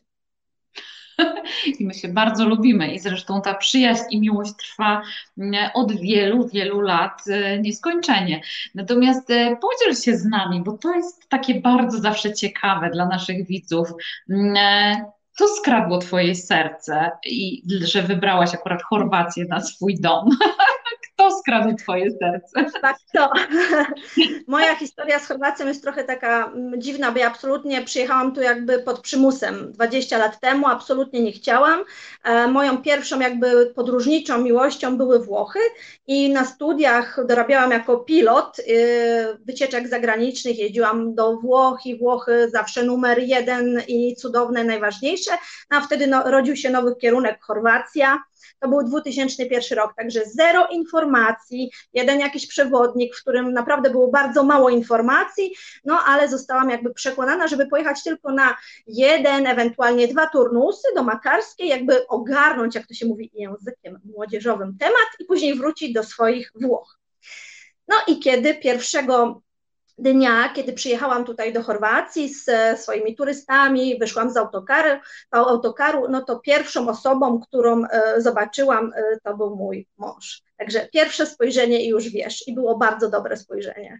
[1.79, 5.01] I my się bardzo lubimy i zresztą ta przyjaźń i miłość trwa
[5.37, 8.41] mm, od wielu, wielu lat e, nieskończenie.
[8.75, 9.27] Natomiast
[9.61, 13.89] podziel się z nami, bo to jest takie bardzo zawsze ciekawe dla naszych widzów
[15.37, 20.29] co skradło twoje serce i że wybrałaś akurat Chorwację na swój dom?
[21.21, 22.79] Kto skradł twoje serce?
[22.81, 23.31] Tak, to.
[24.47, 28.79] Moja historia z Chorwacją jest trochę taka mm, dziwna, bo ja absolutnie przyjechałam tu jakby
[28.79, 31.83] pod przymusem 20 lat temu, absolutnie nie chciałam.
[32.23, 35.59] E, moją pierwszą jakby podróżniczą miłością były Włochy
[36.07, 38.63] i na studiach dorabiałam jako pilot y,
[39.45, 45.31] wycieczek zagranicznych, jeździłam do Włoch i Włochy zawsze numer jeden i cudowne, najważniejsze,
[45.71, 48.23] no a wtedy no, rodził się nowy kierunek Chorwacja,
[48.61, 54.43] to był 2001 rok, także zero informacji, jeden jakiś przewodnik, w którym naprawdę było bardzo
[54.43, 58.55] mało informacji, no ale zostałam jakby przekonana, żeby pojechać tylko na
[58.87, 65.09] jeden, ewentualnie dwa turnusy do Makarskiej, jakby ogarnąć, jak to się mówi językiem młodzieżowym, temat
[65.19, 66.99] i później wrócić do swoich Włoch.
[67.87, 69.41] No i kiedy pierwszego
[70.01, 74.99] dnia, kiedy przyjechałam tutaj do Chorwacji z swoimi turystami, wyszłam z autokaru,
[75.31, 80.41] autokaru no to pierwszą osobą, którą e, zobaczyłam, e, to był mój mąż.
[80.57, 83.99] Także pierwsze spojrzenie i już wiesz, i było bardzo dobre spojrzenie.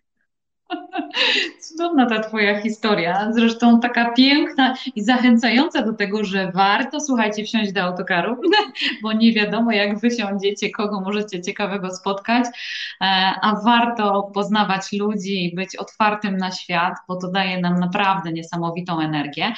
[1.60, 7.72] Cudowna ta Twoja historia, zresztą taka piękna i zachęcająca do tego, że warto, słuchajcie, wsiąść
[7.72, 8.42] do autokaru,
[9.04, 13.06] bo nie wiadomo, jak wysiądziecie, kogo możecie ciekawego spotkać, e,
[13.42, 19.00] a warto poznawać ludzi i być otwartym na świat, bo to daje nam naprawdę niesamowitą
[19.00, 19.54] energię.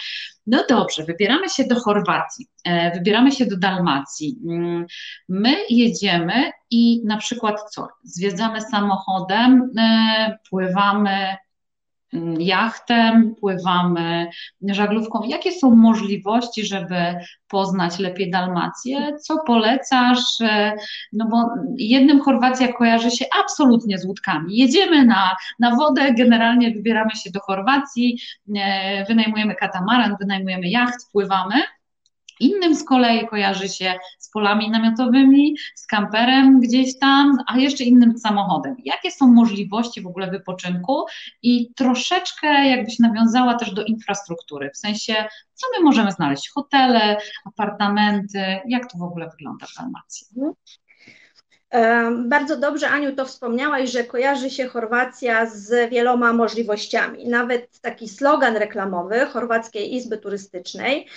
[0.47, 4.37] No dobrze, wybieramy się do Chorwacji, e, wybieramy się do Dalmacji.
[4.49, 4.85] Mm,
[5.29, 7.87] my jedziemy i na przykład co?
[8.03, 11.37] Zwiedzamy samochodem, e, pływamy
[12.13, 14.27] Mm, jachtem, pływamy
[14.61, 15.23] żaglówką.
[15.23, 17.15] Jakie są możliwości, żeby
[17.47, 19.17] poznać lepiej Dalmację?
[19.21, 20.41] Co polecasz?
[20.41, 20.73] E,
[21.13, 24.57] no bo jednym Chorwacja kojarzy się absolutnie z łódkami.
[24.57, 28.19] Jedziemy na, na wodę, generalnie wybieramy się do Chorwacji,
[28.55, 31.55] e, wynajmujemy katamaran, wynajmujemy jacht, pływamy.
[32.39, 38.17] Innym z kolei kojarzy się z polami namiotowymi, z kamperem gdzieś tam, a jeszcze innym
[38.17, 38.75] samochodem.
[38.85, 41.05] Jakie są możliwości w ogóle wypoczynku
[41.43, 45.15] i troszeczkę jakbyś nawiązała też do infrastruktury, w sensie
[45.53, 46.49] co my możemy znaleźć?
[46.49, 50.27] Hotele, apartamenty, jak to w ogóle wygląda w Dalmacji?
[52.25, 57.27] Bardzo dobrze, Aniu, to wspomniałaś, że kojarzy się Chorwacja z wieloma możliwościami.
[57.27, 61.07] Nawet taki slogan reklamowy Chorwackiej Izby Turystycznej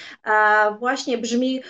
[0.79, 1.62] właśnie brzmi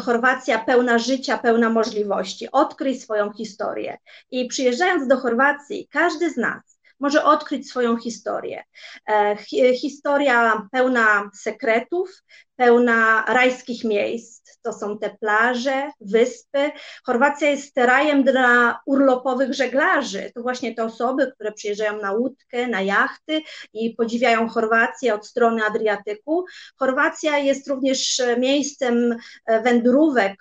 [0.00, 2.48] Chorwacja pełna życia, pełna możliwości.
[2.52, 3.98] Odkryj swoją historię.
[4.30, 8.62] I przyjeżdżając do Chorwacji, każdy z nas może odkryć swoją historię.
[9.08, 9.36] E,
[9.80, 12.22] historia pełna sekretów,
[12.56, 14.58] pełna rajskich miejsc.
[14.62, 16.70] To są te plaże, wyspy.
[17.04, 20.30] Chorwacja jest rajem dla urlopowych żeglarzy.
[20.34, 23.42] To właśnie te osoby, które przyjeżdżają na łódkę, na jachty
[23.72, 26.44] i podziwiają Chorwację od strony Adriatyku.
[26.78, 29.16] Chorwacja jest również miejscem
[29.64, 30.36] wędrówek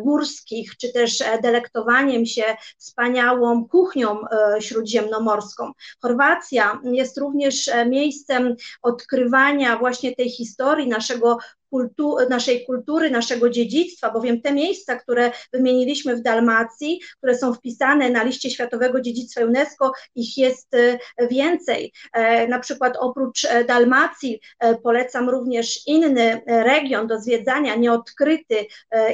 [0.00, 2.42] górskich, czy też delektowaniem się
[2.78, 5.72] wspaniałą kuchnią e, śródziemnomorską.
[6.02, 11.38] Chorwacja jest również miejscem odkrywania właśnie tej historii naszego
[11.70, 18.10] kultu naszej kultury, naszego dziedzictwa, bowiem te miejsca, które wymieniliśmy w Dalmacji, które są wpisane
[18.10, 20.98] na liście Światowego Dziedzictwa UNESCO, ich jest e,
[21.30, 21.92] więcej.
[22.12, 24.40] E, na przykład oprócz e, Dalmacji
[24.82, 28.66] polecam również inny region do zwiedzania, nieodkryty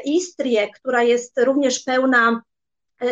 [0.04, 2.42] Istrię, która jest również pełna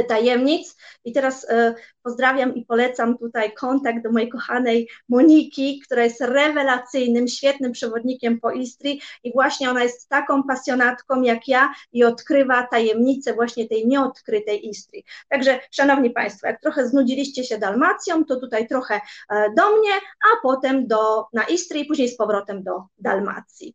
[0.08, 0.76] tajemnic.
[1.04, 7.28] I teraz e, pozdrawiam i polecam tutaj kontakt do mojej kochanej Moniki, która jest rewelacyjnym,
[7.28, 13.34] świetnym przewodnikiem po Istrii i właśnie ona jest taką pasjonatką jak ja i odkrywa tajemnice
[13.34, 15.04] właśnie tej nieodkrytej Istrii.
[15.28, 18.94] Także, szanowni Państwo, jak trochę znudziliście się Dalmacją, to tutaj trochę
[19.30, 23.74] e, do mnie, a potem do, na Istrii, później z powrotem do Dalmacji.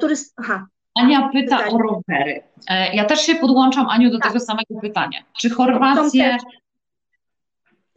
[0.00, 1.74] Turyst, aha, Ania pyta pytanie.
[1.74, 2.42] o rowery.
[2.68, 4.28] E, ja też się podłączam, Aniu, do tak.
[4.28, 5.18] tego samego pytania.
[5.38, 6.36] Czy Chorwację...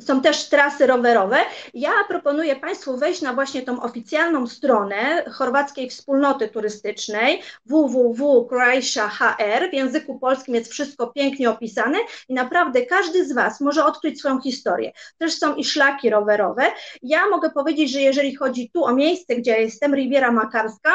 [0.01, 1.38] Są też trasy rowerowe.
[1.73, 9.69] Ja proponuję Państwu wejść na właśnie tą oficjalną stronę chorwackiej wspólnoty turystycznej www.croatia.hr.
[9.69, 11.97] W języku polskim jest wszystko pięknie opisane
[12.29, 14.91] i naprawdę każdy z Was może odkryć swoją historię.
[15.17, 16.63] Też są i szlaki rowerowe.
[17.03, 20.91] Ja mogę powiedzieć, że jeżeli chodzi tu o miejsce, gdzie ja jestem, Riviera Makarska,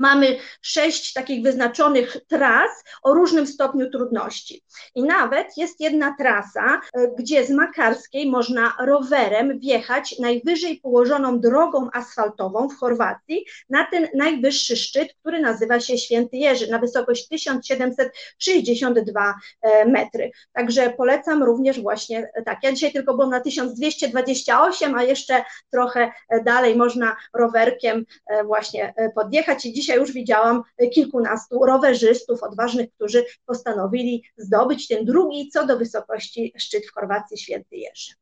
[0.00, 2.70] mamy sześć takich wyznaczonych tras
[3.02, 4.62] o różnym stopniu trudności.
[4.94, 11.88] I nawet jest jedna trasa, e, gdzie z Makarskiej można rowerem wjechać najwyżej położoną drogą
[11.92, 19.34] asfaltową w Chorwacji na ten najwyższy szczyt, który nazywa się Święty Jerzy, na wysokość 1762
[19.62, 20.30] e, metry.
[20.52, 22.58] Także polecam również właśnie tak.
[22.62, 28.04] Ja dzisiaj tylko byłam na 1228, a jeszcze trochę e, dalej można rowerkiem
[28.44, 30.62] właśnie podjechać i dzisiaj dzisiaj już widziałam
[30.94, 37.76] kilkunastu rowerzystów odważnych, którzy postanowili zdobyć ten drugi co do wysokości szczyt w Chorwacji Święty
[37.76, 38.12] Jerzy.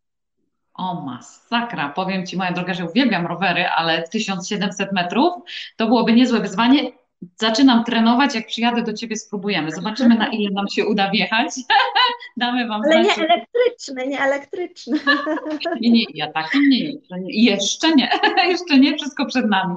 [0.75, 5.35] O masakra, powiem Ci moja droga, że uwielbiam rowery, ale 1700 metrów
[5.77, 6.93] to byłoby niezłe wyzwanie
[7.37, 9.73] Zaczynam trenować, jak przyjadę do ciebie, spróbujemy.
[9.73, 11.49] Zobaczymy, na ile nam się uda wjechać.
[12.37, 14.99] Damy wam Ale nie elektryczne, nie elektryczne.
[15.81, 16.93] Nie, nie, ja taki nie,
[17.27, 18.11] jeszcze nie,
[18.49, 19.75] jeszcze nie, wszystko przed nami.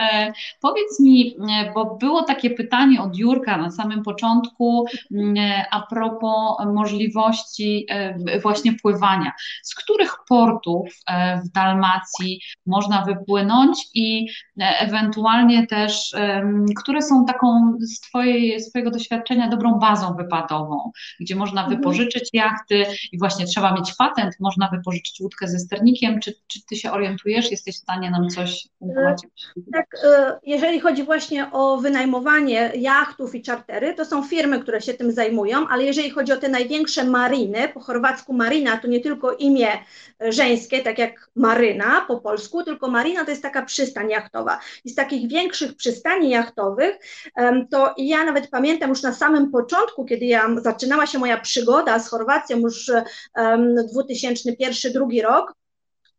[0.00, 5.64] E, powiedz mi, e, bo było takie pytanie od Jurka na samym początku mm, e,
[5.70, 9.32] a propos możliwości e, właśnie pływania.
[9.62, 10.88] Z których portów
[11.44, 16.14] w Dalmacji można wypłynąć i ewentualnie też
[16.74, 21.78] które są taką z, twojej, z Twojego doświadczenia dobrą bazą wypadową, gdzie można mhm.
[21.78, 26.20] wypożyczyć jachty i właśnie trzeba mieć patent, można wypożyczyć łódkę ze sternikiem.
[26.20, 27.50] Czy, czy Ty się orientujesz?
[27.50, 29.16] Jesteś w stanie nam coś e,
[29.72, 34.94] Tak, e, jeżeli chodzi właśnie o wynajmowanie jachtów i czartery, to są firmy, które się
[34.94, 39.32] tym zajmują, ale jeżeli chodzi o te największe mariny, po chorwacku marina to nie tylko
[39.32, 39.68] imię
[40.20, 44.60] żeńskie, tak jak maryna po polsku, tylko marina to jest taka przystań jachtowa.
[44.84, 46.63] I z takich większych przystani jachtowych,
[47.70, 52.08] to ja nawet pamiętam już na samym początku, kiedy ja zaczynała się moja przygoda z
[52.08, 52.90] Chorwacją już
[53.36, 55.54] 2001-2002 rok,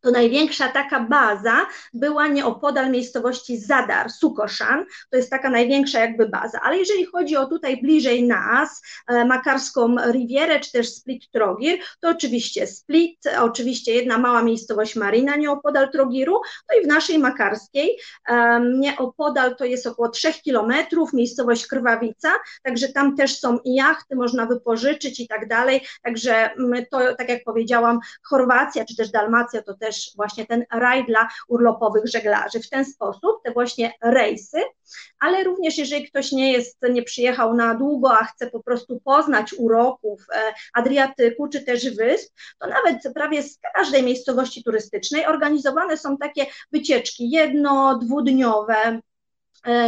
[0.02, 6.60] to największa taka baza była nieopodal miejscowości Zadar, Sukoszan, to jest taka największa jakby baza,
[6.62, 12.10] ale jeżeli chodzi o tutaj bliżej nas, e, Makarską Rivierę, czy też Split Trogir, to
[12.10, 17.98] oczywiście Split, oczywiście jedna mała miejscowość Marina nieopodal Trogiru, no i w naszej Makarskiej
[18.80, 22.32] nieopodal to jest około 3 kilometrów, miejscowość Krwawica,
[22.64, 26.50] także tam też są jachty, można wypożyczyć i tak dalej, także
[26.92, 31.30] to, tak jak powiedziałam, Chorwacja, czy też Dalmacja to też też właśnie ten raj dla
[31.48, 32.60] urlopowych żeglarzy.
[32.60, 34.62] W ten sposób te właśnie rejsy,
[35.20, 39.54] ale również jeżeli ktoś nie jest, nie przyjechał na długo, a chce po prostu poznać
[39.54, 46.18] uroków e, Adriatyku czy też wysp, to nawet prawie z każdej miejscowości turystycznej organizowane są
[46.18, 49.00] takie wycieczki jedno, dwudniowe,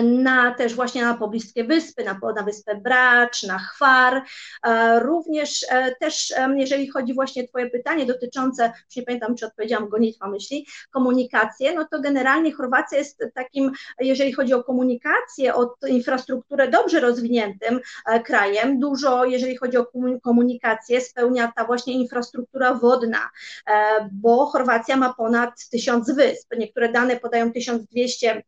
[0.03, 4.23] na też właśnie na pobliskie wyspy, na, na wyspę Bracz, na Chwar.
[4.63, 9.89] E, również e, też, jeżeli chodzi właśnie Twoje pytanie dotyczące, już nie pamiętam, czy odpowiedziałam
[9.89, 16.67] gonitwa myśli, komunikację, no to generalnie Chorwacja jest takim, jeżeli chodzi o komunikację, o infrastrukturę
[16.67, 17.79] dobrze rozwiniętym
[18.25, 18.79] krajem.
[18.79, 19.85] Dużo, jeżeli chodzi o
[20.23, 23.29] komunikację, spełnia ta właśnie infrastruktura wodna,
[24.11, 26.55] bo Chorwacja ma ponad tysiąc wysp.
[26.57, 28.43] Niektóre dane podają 1200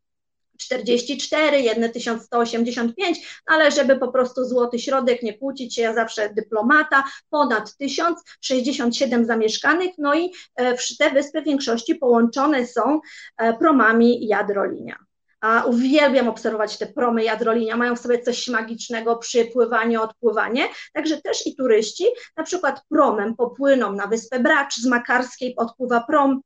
[0.60, 7.04] 44, jedne 1185, ale żeby po prostu złoty środek, nie kłócić się, ja zawsze dyplomata,
[7.30, 13.00] ponad 1067 zamieszkanych, no i e, te wyspy w większości połączone są
[13.38, 14.96] e, promami Jadrolinia.
[15.42, 21.48] A uwielbiam obserwować te promy Jadrolinia, mają w sobie coś magicznego, przypływanie, odpływanie, także też
[21.48, 22.06] i turyści,
[22.38, 26.42] na przykład promem popłyną na wyspę Bracz z Makarskiej, odpływa prom,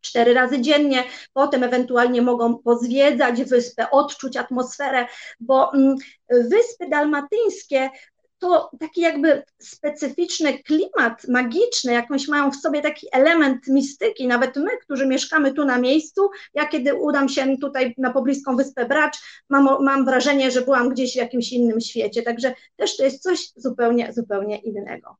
[0.00, 5.06] cztery razy dziennie, potem ewentualnie mogą pozwiedzać wyspę, odczuć atmosferę,
[5.40, 5.96] bo mm,
[6.30, 7.90] wyspy dalmatyńskie
[8.38, 14.70] to taki jakby specyficzny klimat magiczny, jakąś mają w sobie taki element mistyki, nawet my,
[14.82, 19.18] którzy mieszkamy tu na miejscu, ja kiedy udam się tutaj na pobliską wyspę Bracz,
[19.48, 23.52] mam, mam wrażenie, że byłam gdzieś w jakimś innym świecie, także też to jest coś
[23.56, 25.16] zupełnie, zupełnie innego.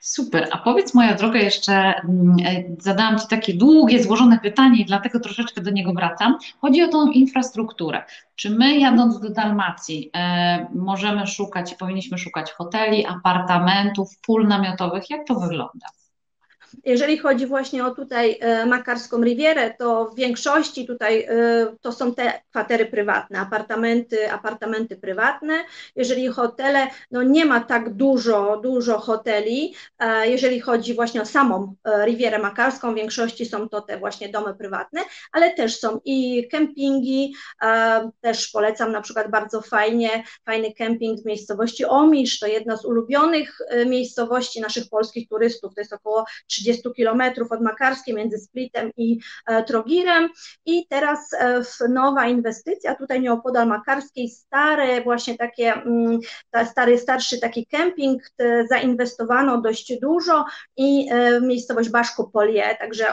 [0.00, 0.48] Super.
[0.52, 5.20] A powiedz, moja droga, jeszcze mm, e, zadałam Ci takie długie, złożone pytanie i dlatego
[5.20, 6.38] troszeczkę do niego wracam.
[6.60, 8.04] Chodzi o tą infrastrukturę.
[8.36, 15.10] Czy my, jadąc do Dalmacji, e, możemy szukać, powinniśmy szukać hoteli, apartamentów, pól namiotowych?
[15.10, 15.86] Jak to wygląda?
[16.84, 22.14] Jeżeli chodzi właśnie o tutaj e, Makarską Rivierę, to w większości tutaj e, to są
[22.14, 25.54] te kwatery prywatne, apartamenty, apartamenty prywatne.
[25.96, 31.74] Jeżeli hotele, no nie ma tak dużo, dużo hoteli, e, jeżeli chodzi właśnie o samą
[32.04, 35.00] Rivierę Makarską, w większości są to te właśnie domy prywatne,
[35.32, 37.34] ale też są i kempingi,
[38.20, 43.58] też polecam na przykład bardzo fajnie, fajny kemping w miejscowości Omisz, to jedna z ulubionych
[43.86, 46.57] miejscowości naszych polskich turystów, to jest około 30
[46.96, 50.28] kilometrów od Makarskiej między Splitem i e, Trogirem.
[50.66, 56.18] I teraz e, nowa inwestycja tutaj nieopodal Makarskiej, stare właśnie takie, mm,
[56.70, 58.22] stary, starszy taki kemping,
[58.70, 60.44] zainwestowano dość dużo
[60.76, 63.06] i e, miejscowość Baszko Polie, także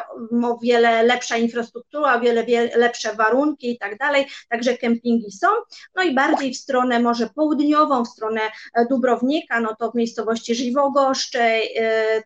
[0.44, 5.48] o wiele lepsza infrastruktura, o wiele, wiele lepsze warunki i tak dalej, także kempingi są,
[5.96, 8.42] no i bardziej w stronę może południową, w stronę
[8.90, 11.76] Dubrownika, no to w miejscowości Żliwogoszczej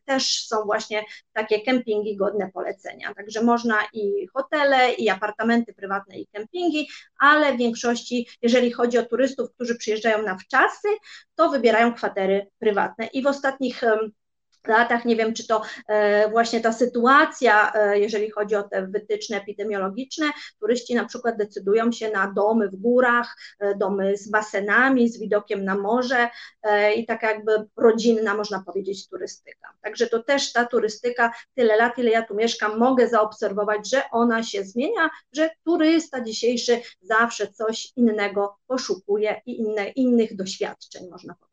[0.05, 1.03] też są właśnie
[1.34, 3.14] takie kempingi godne polecenia.
[3.14, 6.88] Także można i hotele, i apartamenty prywatne, i kempingi,
[7.20, 10.88] ale w większości, jeżeli chodzi o turystów, którzy przyjeżdżają na wczasy,
[11.36, 13.05] to wybierają kwatery prywatne.
[13.05, 13.82] I w ostatnich
[14.68, 15.05] latach.
[15.05, 20.26] Nie wiem, czy to e, właśnie ta sytuacja, e, jeżeli chodzi o te wytyczne epidemiologiczne,
[20.60, 25.66] turyści na przykład decydują się na domy w górach, e, domy z basenami, z widokiem
[25.66, 26.30] na morze
[26.95, 29.74] i tak jakby rodzinna, można powiedzieć, turystyka.
[29.82, 34.43] Także to też ta turystyka, tyle lat, ile ja tu mieszkam, mogę zaobserwować, że ona
[34.43, 41.49] się zmienia, że turysta dzisiejszy zawsze coś innego poszukuje i inne, innych doświadczeń, można powiedzieć.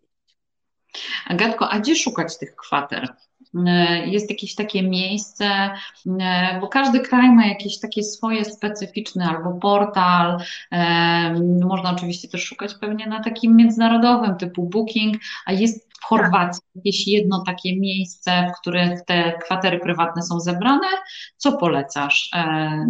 [1.27, 3.09] Agatko, a gdzie szukać tych kwater?
[3.67, 5.45] E, jest jakieś takie miejsce,
[6.21, 10.39] e, bo każdy kraj ma jakieś takie swoje specyficzne albo portal.
[10.73, 11.35] E,
[11.65, 15.17] można oczywiście też szukać pewnie na takim międzynarodowym typu Booking,
[15.47, 20.87] a jest w Chorwacji jakieś jedno takie miejsce, w których te kwatery prywatne są zebrane.
[21.37, 22.31] Co polecasz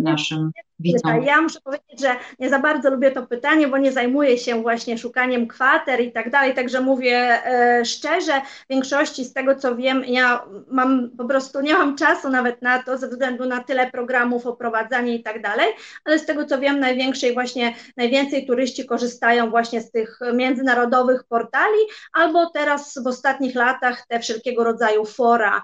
[0.02, 0.50] naszym
[0.80, 1.22] widzom?
[1.22, 4.98] Ja muszę powiedzieć, że nie za bardzo lubię to pytanie, bo nie zajmuję się właśnie
[4.98, 10.04] szukaniem kwater i tak dalej, także mówię e, szczerze, w większości z tego co wiem,
[10.04, 14.46] ja mam po prostu nie mam czasu nawet na to, ze względu na tyle programów,
[14.46, 15.66] oprowadzanie i tak dalej,
[16.04, 21.78] ale z tego co wiem, największej właśnie, najwięcej turyści korzystają właśnie z tych międzynarodowych portali,
[22.12, 25.62] albo teraz w ostatnich latach te wszelkiego rodzaju fora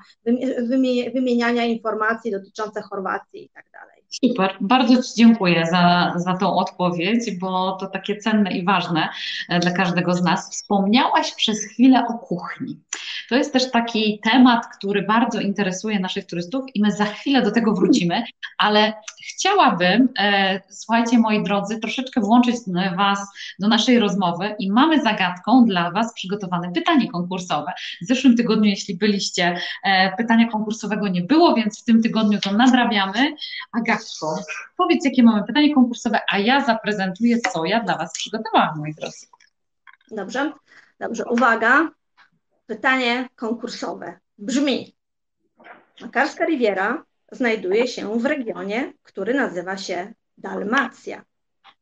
[1.15, 3.92] wymieniania informacji dotyczące Chorwacji i tak dalej.
[4.13, 9.09] Super, bardzo Ci dziękuję za, za tą odpowiedź, bo to takie cenne i ważne
[9.49, 10.51] e, dla każdego z nas.
[10.51, 12.77] Wspomniałaś przez chwilę o kuchni.
[13.29, 17.51] To jest też taki temat, który bardzo interesuje naszych turystów i my za chwilę do
[17.51, 18.23] tego wrócimy,
[18.59, 18.93] ale
[19.29, 22.57] chciałabym, e, słuchajcie moi drodzy, troszeczkę włączyć
[22.97, 23.19] Was
[23.59, 27.73] do naszej rozmowy i mamy zagadką dla Was przygotowane pytanie konkursowe.
[28.03, 32.53] W zeszłym tygodniu, jeśli byliście, e, pytania konkursowego nie było, więc w tym tygodniu to
[32.53, 33.37] nadrabiamy.
[34.77, 39.27] Powiedz, jakie mamy pytanie konkursowe, a ja zaprezentuję, co ja dla Was przygotowałam, moi drodzy.
[40.11, 40.53] Dobrze,
[41.01, 41.25] dobrze.
[41.25, 41.91] Uwaga,
[42.67, 44.97] pytanie konkursowe brzmi:
[46.01, 51.25] Makarska Riviera znajduje się w regionie, który nazywa się Dalmacja.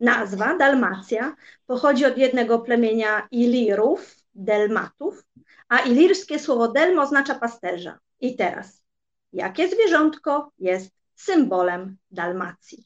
[0.01, 1.35] Nazwa Dalmacja
[1.67, 5.25] pochodzi od jednego plemienia Ilirów, Delmatów,
[5.69, 7.99] a ilirskie słowo delm oznacza pasterza.
[8.21, 8.83] I teraz,
[9.33, 12.85] jakie zwierzątko jest symbolem Dalmacji?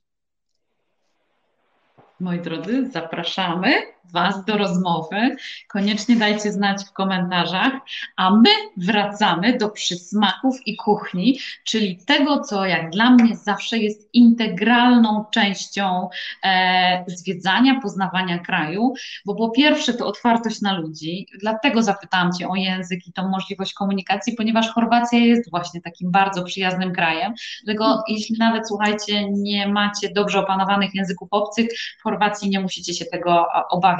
[2.21, 5.37] Moi drodzy, zapraszamy Was do rozmowy.
[5.69, 7.73] Koniecznie dajcie znać w komentarzach,
[8.17, 14.09] a my wracamy do przysmaków i kuchni, czyli tego, co jak dla mnie zawsze jest
[14.13, 16.09] integralną częścią
[16.43, 18.95] e, zwiedzania, poznawania kraju,
[19.27, 23.75] bo po pierwsze to otwartość na ludzi, dlatego zapytałam Cię o język i tą możliwość
[23.75, 27.35] komunikacji, ponieważ Chorwacja jest właśnie takim bardzo przyjaznym krajem,
[27.65, 33.05] dlatego jeśli nawet, słuchajcie, nie macie dobrze opanowanych języków obcych, w Chorwacji nie musicie się
[33.05, 33.94] tego obawiać,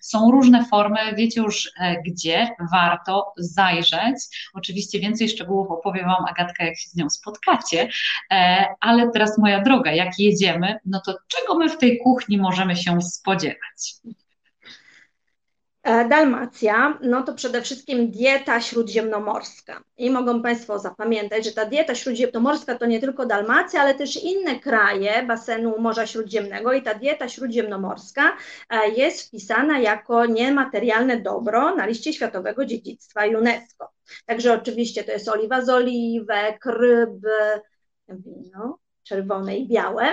[0.00, 4.50] są różne formy, wiecie już e, gdzie warto zajrzeć.
[4.54, 7.88] Oczywiście więcej szczegółów opowie Wam Agatka, jak się z nią spotkacie,
[8.30, 12.76] e, ale teraz moja droga, jak jedziemy, no to czego my w tej kuchni możemy
[12.76, 13.94] się spodziewać?
[15.82, 19.82] E, Dalmacja, no to przede wszystkim dieta śródziemnomorska.
[19.96, 24.60] I mogą Państwo zapamiętać, że ta dieta śródziemnomorska to nie tylko Dalmacja, ale też inne
[24.60, 26.72] kraje basenu Morza Śródziemnego.
[26.72, 28.22] I ta dieta śródziemnomorska
[28.70, 33.92] e, jest wpisana jako niematerialne dobro na liście Światowego Dziedzictwa UNESCO.
[34.26, 37.60] Także oczywiście to jest oliwa z oliwek, ryby,
[38.08, 40.04] wino, czerwone i białe,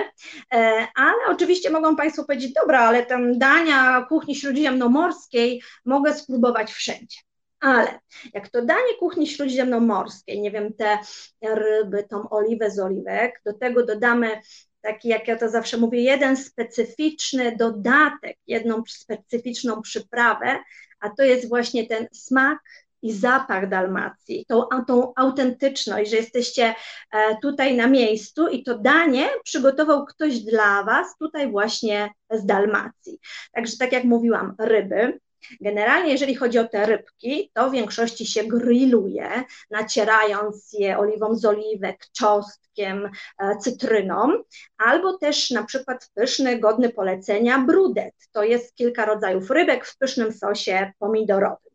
[0.54, 7.18] e, ale oczywiście mogą Państwo powiedzieć, dobra, ale tam dania kuchni śródziemnomorskiej mogę spróbować wszędzie.
[7.60, 7.98] Ale
[8.34, 10.98] jak to danie kuchni śródziemnomorskiej, nie wiem, te
[11.42, 14.40] ryby, tą oliwę z oliwek, do tego dodamy
[14.80, 20.58] taki, jak ja to zawsze mówię, jeden specyficzny dodatek, jedną specyficzną przyprawę,
[21.00, 22.58] a to jest właśnie ten smak
[23.02, 26.74] i zapach Dalmacji, tą, tą autentyczność, że jesteście
[27.12, 33.18] e, tutaj na miejscu i to danie przygotował ktoś dla Was tutaj właśnie z Dalmacji.
[33.52, 35.18] Także tak jak mówiłam, ryby,
[35.60, 41.44] Generalnie, jeżeli chodzi o te rybki, to w większości się grilluje, nacierając je oliwą z
[41.44, 44.42] oliwek, czosnkiem, e, cytryną,
[44.78, 48.14] albo też na przykład pyszny, godny polecenia brudet.
[48.32, 51.69] To jest kilka rodzajów rybek w pysznym sosie pomidorowym.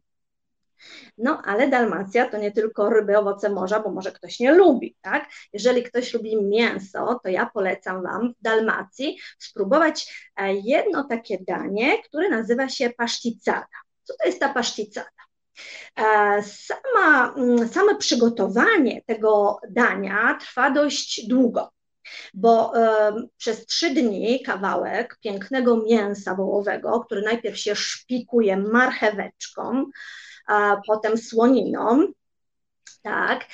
[1.18, 5.30] No, ale Dalmacja to nie tylko ryby, owoce morza, bo może ktoś nie lubi, tak?
[5.54, 12.04] Jeżeli ktoś lubi mięso, to ja polecam Wam w Dalmacji spróbować e, jedno takie danie,
[12.04, 13.68] które nazywa się paszticada.
[14.04, 15.10] Co to jest ta paszticada?
[16.00, 16.04] E,
[16.44, 21.76] sama, mm, same przygotowanie tego dania trwa dość długo
[22.34, 29.86] bo y, przez trzy dni kawałek pięknego mięsa wołowego, który najpierw się szpikuje marcheweczką,
[30.88, 32.08] potem słoniną,
[33.06, 33.46] tak,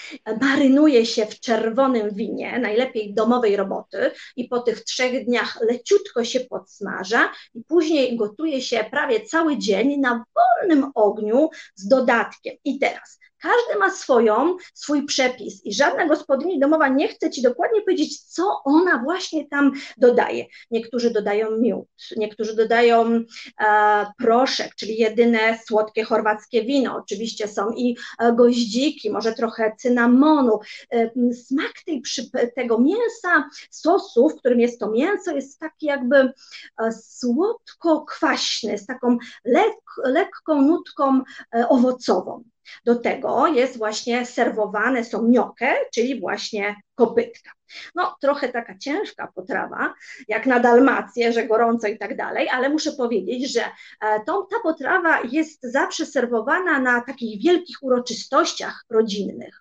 [0.41, 6.39] marynuje się w czerwonym winie, najlepiej domowej roboty i po tych trzech dniach leciutko się
[6.39, 12.55] podsmaża i później gotuje się prawie cały dzień na wolnym ogniu z dodatkiem.
[12.65, 17.81] I teraz każdy ma swoją, swój przepis i żadna gospodyni domowa nie chce Ci dokładnie
[17.81, 20.45] powiedzieć, co ona właśnie tam dodaje.
[20.71, 21.87] Niektórzy dodają miód,
[22.17, 23.19] niektórzy dodają
[23.61, 26.97] e, proszek, czyli jedyne słodkie chorwackie wino.
[26.97, 30.59] Oczywiście są i e, goździki, może trochę cynamonu.
[30.93, 32.01] E, smak tej,
[32.55, 39.17] tego mięsa, sosu, w którym jest to mięso, jest taki jakby e, słodko-kwaśny, z taką
[39.45, 41.21] lek, lekką nutką
[41.55, 42.43] e, owocową.
[42.85, 47.51] Do tego jest właśnie serwowane są nioke, czyli właśnie kopytka.
[47.95, 49.93] No, trochę taka ciężka potrawa,
[50.27, 53.61] jak na Dalmację, że gorąco i tak dalej, ale muszę powiedzieć, że
[54.01, 59.60] e, to, ta potrawa jest zawsze serwowana na takich wielkich uroczystościach rodzinnych.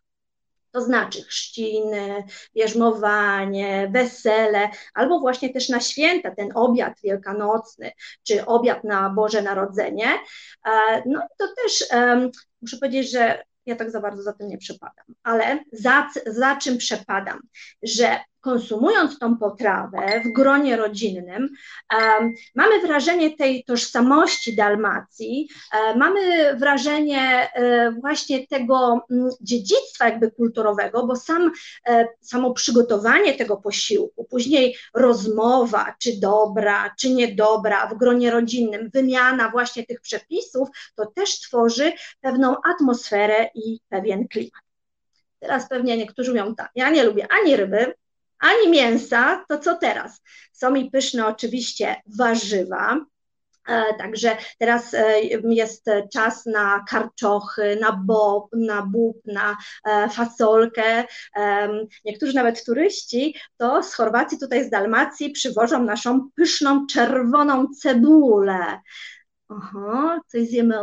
[0.72, 7.92] To znaczy chrzciny, bierzmowanie, wesele, albo właśnie też na święta, ten obiad wielkanocny,
[8.22, 10.08] czy obiad na Boże Narodzenie.
[10.66, 11.88] E, no to też
[12.62, 16.78] muszę powiedzieć, że ja tak za bardzo za tym nie przepadam, ale za, za czym
[16.78, 17.40] przepadam?
[17.82, 21.48] Że konsumując tą potrawę w gronie rodzinnym,
[22.54, 26.20] mamy wrażenie tej tożsamości Dalmacji, e, mamy
[26.56, 31.52] wrażenie e, właśnie tego mm, dziedzictwa jakby kulturowego, bo sam,
[31.88, 39.50] e, samo przygotowanie tego posiłku, później rozmowa, czy dobra, czy niedobra w gronie rodzinnym, wymiana
[39.50, 44.62] właśnie tych przepisów, to też tworzy pewną atmosferę i pewien klimat.
[45.38, 47.94] Teraz pewnie niektórzy mówią tak, ja nie lubię ani ryby,
[48.40, 50.22] ani mięsa, to co teraz?
[50.52, 52.98] Są mi pyszne oczywiście warzywa,
[53.68, 55.20] e, Także teraz e,
[55.50, 61.04] jest czas na karczochy, na bob, na bób, na e, fasolkę.
[62.04, 68.80] Niektórzy nawet turyści to z Chorwacji, tutaj z Dalmacji przywożą naszą pyszną czerwoną cebulę.
[69.50, 70.76] Aha, coś zjemy.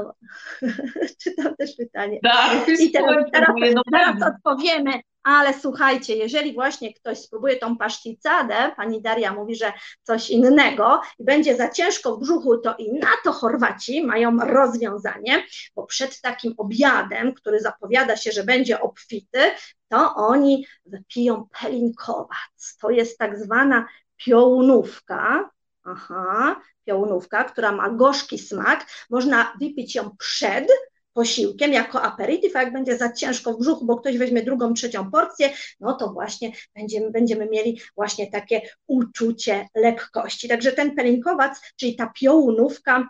[1.23, 2.19] Czytam też pytanie.
[2.23, 3.49] Tak, I teraz, teraz,
[3.91, 4.91] teraz odpowiemy,
[5.23, 11.23] ale słuchajcie, jeżeli właśnie ktoś spróbuje tą paszticadę, pani Daria mówi, że coś innego i
[11.23, 15.43] będzie za ciężko w brzuchu, to i na to Chorwaci mają rozwiązanie,
[15.75, 19.39] bo przed takim obiadem, który zapowiada się, że będzie obfity,
[19.87, 22.77] to oni wypiją pelinkowac.
[22.81, 23.87] To jest tak zwana
[24.17, 25.49] piołunówka,
[25.89, 28.85] Aha, piołunówka, która ma gorzki smak.
[29.09, 30.67] Można wypić ją przed
[31.13, 35.11] posiłkiem jako aperitif, a jak będzie za ciężko w brzuchu, bo ktoś weźmie drugą, trzecią
[35.11, 40.47] porcję, no to właśnie będziemy, będziemy mieli właśnie takie uczucie lekkości.
[40.47, 43.07] Także ten pelinkowac, czyli ta piołunówka,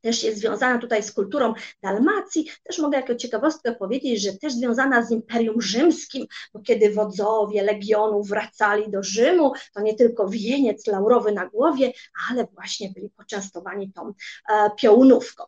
[0.00, 2.50] też jest związana tutaj z kulturą Dalmacji.
[2.64, 8.28] Też mogę jako ciekawostkę powiedzieć, że też związana z Imperium Rzymskim, bo kiedy wodzowie legionów
[8.28, 11.92] wracali do Rzymu, to nie tylko wieniec laurowy na głowie,
[12.30, 14.12] ale właśnie byli poczęstowani tą
[14.50, 15.44] e, piołunówką.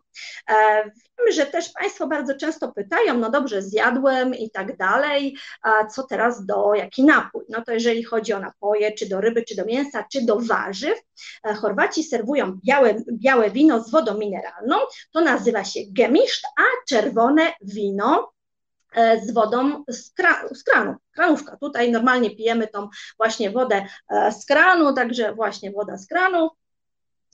[0.51, 5.87] E, wiemy, że też Państwo bardzo często pytają, no dobrze, zjadłem i tak dalej, a
[5.87, 7.45] co teraz do, jaki napój?
[7.49, 10.99] No to jeżeli chodzi o napoje, czy do ryby, czy do mięsa, czy do warzyw,
[11.45, 14.42] e, Chorwaci serwują białe, białe wino z wodą mineralną,
[15.13, 18.33] to nazywa się gemiszt, a czerwone wino
[18.95, 21.57] e, z wodą z, kra, z, kranu, kranówka.
[21.57, 23.87] Tutaj normalnie pijemy tą właśnie wodę
[24.41, 26.51] z kranu, także właśnie woda z kranu.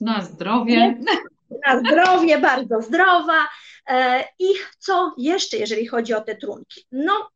[0.01, 0.95] Na zdrowie
[1.67, 3.47] na zdrowie, bardzo zdrowa.
[3.87, 4.47] E, I
[4.79, 6.85] co jeszcze, jeżeli chodzi o te trunki?
[6.91, 7.29] No,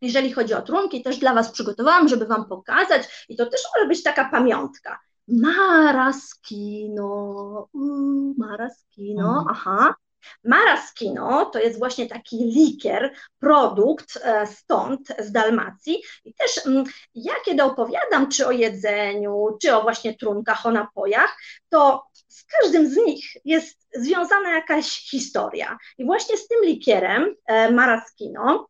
[0.00, 3.88] jeżeli chodzi o trunki, też dla Was przygotowałam, żeby Wam pokazać, i to też może
[3.88, 5.00] być taka pamiątka.
[5.28, 7.10] Maraskino,
[7.74, 9.46] mm, maraskino, mhm.
[9.50, 9.94] aha.
[10.44, 16.02] Maraskino to jest właśnie taki likier, produkt e, stąd, z Dalmacji.
[16.24, 16.60] I też
[17.14, 21.36] ja kiedy opowiadam czy o jedzeniu, czy o właśnie trunkach, o napojach,
[21.68, 25.78] to z każdym z nich jest związana jakaś historia.
[25.98, 28.68] I właśnie z tym likierem e, Maraskino,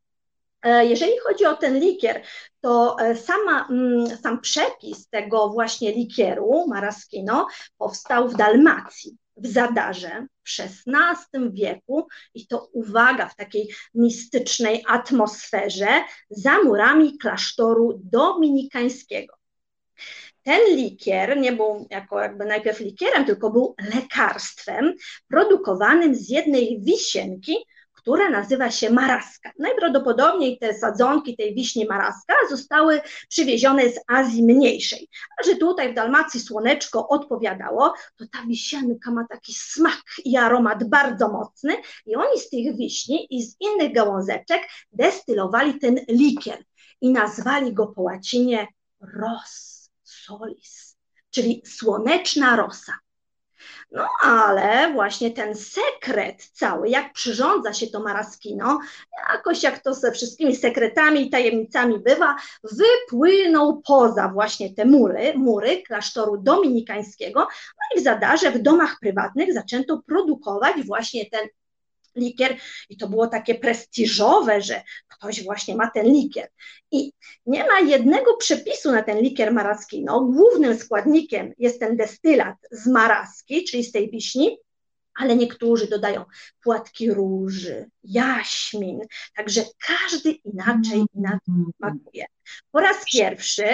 [0.82, 2.22] jeżeli chodzi o ten likier,
[2.60, 7.46] to sama, mm, sam przepis tego właśnie likieru Maraskino
[7.78, 15.88] powstał w Dalmacji w Zadarze w XVI wieku i to uwaga w takiej mistycznej atmosferze
[16.30, 19.34] za murami klasztoru dominikańskiego.
[20.42, 24.94] Ten likier nie był jako jakby najpierw likierem, tylko był lekarstwem
[25.28, 27.56] produkowanym z jednej wisienki,
[28.08, 29.50] która nazywa się maraska.
[29.58, 35.08] Najprawdopodobniej te sadzonki tej wiśni maraska zostały przywiezione z Azji Mniejszej.
[35.40, 40.88] A że tutaj w Dalmacji słoneczko odpowiadało, to ta wisienka ma taki smak i aromat
[40.88, 46.64] bardzo mocny i oni z tych wiśni i z innych gałązeczek destylowali ten likier
[47.00, 48.66] i nazwali go po łacinie
[49.00, 50.96] ros solis,
[51.30, 52.92] czyli słoneczna rosa.
[53.92, 58.80] No ale właśnie ten sekret cały, jak przyrządza się to maraskino,
[59.32, 65.82] jakoś jak to ze wszystkimi sekretami i tajemnicami bywa, wypłynął poza właśnie te mury, mury
[65.82, 71.48] klasztoru dominikańskiego, no i w Zadarze w domach prywatnych zaczęto produkować właśnie ten
[72.18, 72.56] likier
[72.88, 76.48] i to było takie prestiżowe, że ktoś właśnie ma ten likier.
[76.90, 77.12] I
[77.46, 80.20] nie ma jednego przepisu na ten likier maraskino.
[80.20, 84.58] Głównym składnikiem jest ten destylat z maraski, czyli z tej wiśni,
[85.18, 86.24] ale niektórzy dodają
[86.62, 89.00] płatki róży, jaśmin,
[89.36, 91.06] także każdy inaczej, mm.
[91.14, 92.24] inaczej smakuje.
[92.70, 93.64] Po raz pierwszy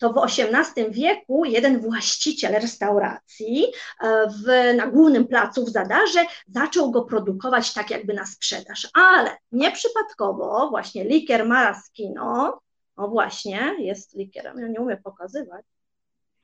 [0.00, 3.64] to w XVIII wieku jeden właściciel restauracji
[4.00, 9.36] e, w, na głównym placu w Zadarze zaczął go produkować tak jakby na sprzedaż, ale
[9.52, 12.60] nieprzypadkowo właśnie likier Maraskino,
[12.96, 15.64] o właśnie, jest likierem, ja nie umiem pokazywać,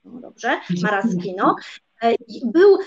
[0.04, 1.56] no dobrze, Maraskino,
[2.44, 2.78] był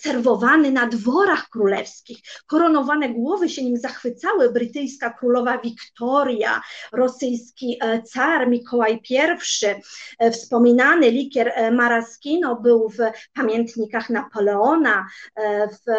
[0.00, 2.18] serwowany na dworach królewskich.
[2.46, 4.52] Koronowane głowy się nim zachwycały.
[4.52, 6.60] Brytyjska królowa Wiktoria,
[6.92, 7.78] rosyjski
[8.12, 9.18] car Mikołaj I,
[10.32, 12.98] wspominany likier Maraskino był w
[13.34, 15.06] pamiętnikach Napoleona,
[15.70, 15.90] w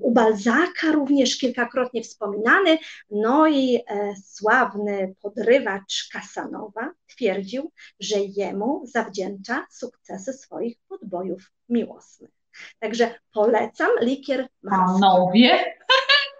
[0.00, 2.78] u Balzaka również kilkakrotnie wspominany,
[3.10, 12.30] no i e, sławny podrywacz Kasanowa twierdził, że jemu zawdzięcza sukcesy swoich podbojów miłosnych.
[12.78, 15.64] Także polecam likier Panowie,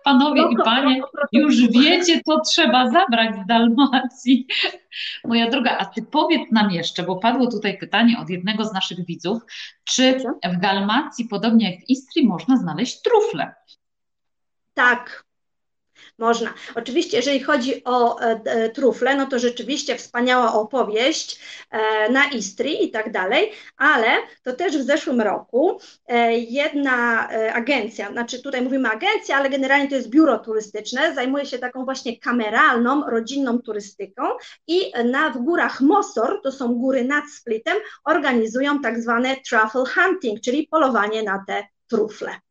[0.06, 1.00] panowie no, i panie,
[1.32, 4.46] już wiecie, co trzeba zabrać z Dalmacji.
[5.24, 9.06] Moja droga, a ty powiedz nam jeszcze, bo padło tutaj pytanie od jednego z naszych
[9.06, 9.42] widzów,
[9.84, 13.54] czy w Dalmacji, podobnie jak w Istrii, można znaleźć trufle?
[14.74, 15.25] Tak,
[16.18, 16.54] można.
[16.74, 21.40] Oczywiście, jeżeli chodzi o e, e, trufle, no to rzeczywiście wspaniała opowieść
[21.70, 24.08] e, na Istrii i tak dalej, ale
[24.42, 25.80] to też w zeszłym roku
[26.48, 31.84] jedna agencja, znaczy tutaj mówimy agencja, ale generalnie to jest biuro turystyczne, zajmuje się taką
[31.84, 34.22] właśnie kameralną, rodzinną turystyką
[34.66, 40.40] i na, w górach Mosor, to są góry nad Splitem, organizują tak zwane truffle hunting,
[40.40, 42.45] czyli polowanie na te trufle.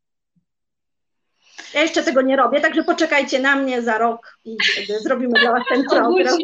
[1.74, 5.52] Ja jeszcze tego nie robię, także poczekajcie na mnie za rok i wtedy zrobimy dla
[5.52, 6.38] Was ten program.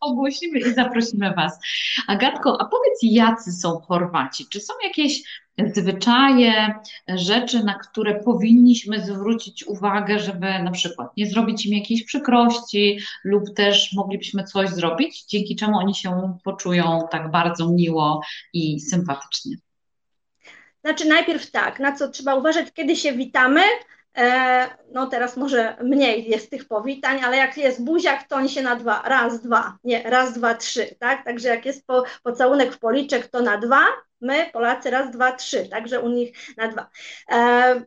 [0.00, 1.58] Ogłosimy, i zaprosimy Was.
[2.06, 4.46] Agatko, a powiedz, jacy są Chorwaci?
[4.50, 5.22] Czy są jakieś
[5.74, 6.74] zwyczaje,
[7.08, 13.54] rzeczy, na które powinniśmy zwrócić uwagę, żeby na przykład nie zrobić im jakiejś przykrości, lub
[13.56, 19.56] też moglibyśmy coś zrobić, dzięki czemu oni się poczują tak bardzo miło i sympatycznie?
[20.84, 23.60] Znaczy, najpierw tak, na co trzeba uważać, kiedy się witamy,
[24.92, 28.76] no teraz może mniej jest tych powitań, ale jak jest buziak, to on się na
[28.76, 31.24] dwa, raz, dwa, nie, raz, dwa, trzy, tak?
[31.24, 33.80] Także jak jest po, pocałunek w policzek, to na dwa,
[34.20, 36.90] my Polacy raz, dwa, trzy, także u nich na dwa.
[37.32, 37.82] E,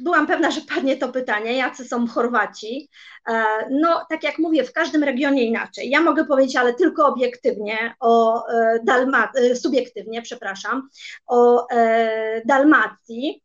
[0.00, 2.88] byłam pewna, że padnie to pytanie, jacy są Chorwaci.
[3.28, 5.90] E, no, tak jak mówię, w każdym regionie inaczej.
[5.90, 8.44] Ja mogę powiedzieć, ale tylko obiektywnie o
[8.84, 10.88] Dalma, subiektywnie, przepraszam,
[11.26, 11.66] o
[12.44, 13.42] Dalmacji.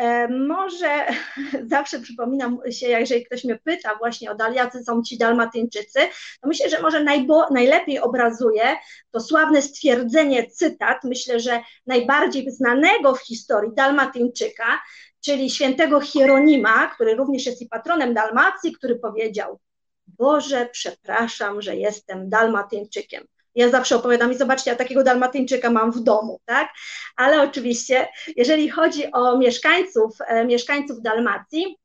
[0.00, 1.06] E, może
[1.74, 6.00] zawsze przypominam się, jeżeli ktoś mnie pyta właśnie o Dal, jacy są ci dalmatyńczycy,
[6.40, 8.76] to myślę, że może najbo, najlepiej obrazuje
[9.10, 14.80] to sławne stwierdzenie, cytat, myślę, że najbardziej znanego w historii dalmatyńczyka,
[15.24, 19.60] czyli świętego Hieronima, który również jest i patronem Dalmacji, który powiedział:
[20.06, 23.24] Boże, przepraszam, że jestem dalmatyńczykiem.
[23.54, 26.68] Ja zawsze opowiadam i zobaczcie, ja takiego dalmatyńczyka mam w domu, tak?
[27.16, 31.78] Ale oczywiście, jeżeli chodzi o mieszkańców, e, mieszkańców Dalmacji,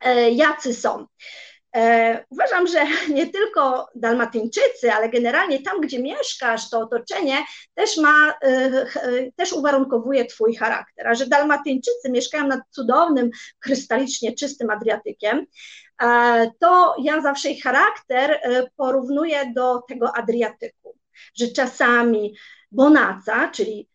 [0.00, 1.06] e, jacy są?
[1.76, 2.78] E, uważam, że
[3.14, 7.36] nie tylko Dalmatyńczycy, ale generalnie tam, gdzie mieszkasz, to otoczenie
[7.74, 8.34] też ma,
[9.36, 11.08] też uwarunkowuje Twój charakter.
[11.08, 13.30] A że Dalmatyńczycy mieszkają nad cudownym,
[13.60, 15.46] krystalicznie czystym Adriatykiem,
[16.60, 18.40] to ja zawsze ich charakter
[18.76, 20.81] porównuję do tego Adriatyku,
[21.34, 22.34] że czasami
[22.72, 23.88] bonaca, czyli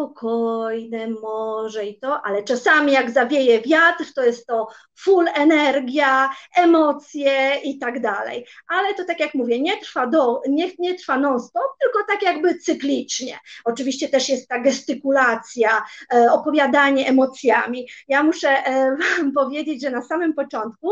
[0.00, 4.68] spokojne morze i to, ale czasami jak zawieje wiatr, to jest to
[4.98, 8.46] full energia, emocje i tak dalej.
[8.68, 12.58] Ale to tak jak mówię, nie trwa, do, nie, nie trwa non-stop, tylko tak jakby
[12.58, 13.38] cyklicznie.
[13.64, 15.82] Oczywiście też jest ta gestykulacja,
[16.14, 17.88] e, opowiadanie emocjami.
[18.08, 18.96] Ja muszę e,
[19.34, 20.88] powiedzieć, że na samym początku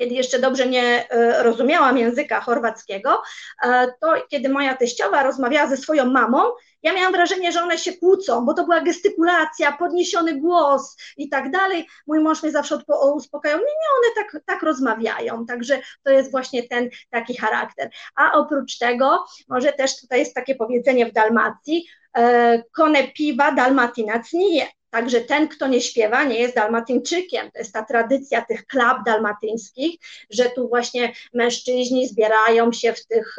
[0.00, 3.22] kiedy jeszcze dobrze nie e, rozumiałam języka chorwackiego,
[3.62, 6.38] e, to kiedy moja teściowa rozmawiała ze swoją mamą,
[6.82, 11.50] ja miałam wrażenie, że one się kłócą, bo to była gestykulacja, podniesiony głos i tak
[11.50, 11.86] dalej.
[12.06, 12.78] Mój mąż mnie zawsze
[13.14, 17.90] uspokajał, nie, nie, one tak, tak rozmawiają, także to jest właśnie ten taki charakter.
[18.14, 24.32] A oprócz tego, może też tutaj jest takie powiedzenie w Dalmacji, e, kone piwa dalmatinac
[24.32, 24.66] nie.
[24.90, 27.50] Także ten, kto nie śpiewa, nie jest dalmatyńczykiem.
[27.50, 30.00] To jest ta tradycja tych klub dalmatyńskich,
[30.30, 33.36] że tu właśnie mężczyźni zbierają się w tych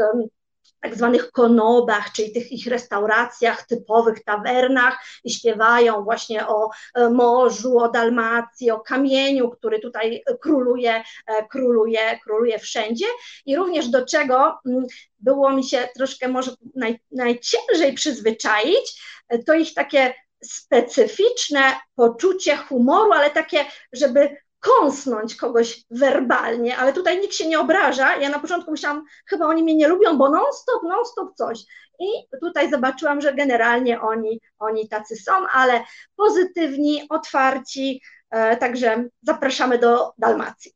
[0.82, 7.78] tak zwanych konobach, czyli tych ich restauracjach, typowych tawernach i śpiewają właśnie o e, morzu,
[7.78, 13.06] o Dalmacji, o kamieniu, który tutaj króluje, e, króluje, króluje wszędzie.
[13.46, 14.86] I również do czego mm,
[15.20, 20.14] było mi się troszkę może naj, najciężej przyzwyczaić, e, to ich takie
[20.44, 21.62] specyficzne
[21.96, 28.16] poczucie humoru, ale takie, żeby kąsnąć kogoś werbalnie, ale tutaj nikt się nie obraża.
[28.16, 31.60] Ja na początku myślałam, chyba oni mnie nie lubią, bo non-stop, non-stop coś.
[32.00, 32.08] I
[32.42, 35.84] tutaj zobaczyłam, że generalnie oni, oni tacy są, ale
[36.16, 40.72] pozytywni, otwarci, e, także zapraszamy do Dalmacji.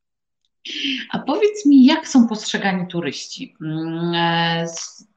[1.11, 3.55] A powiedz mi, jak są postrzegani turyści?
[3.61, 4.67] Mm, e,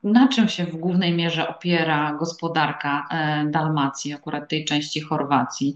[0.02, 5.74] na czym się w głównej mierze opiera gospodarka e, Dalmacji, akurat tej części Chorwacji?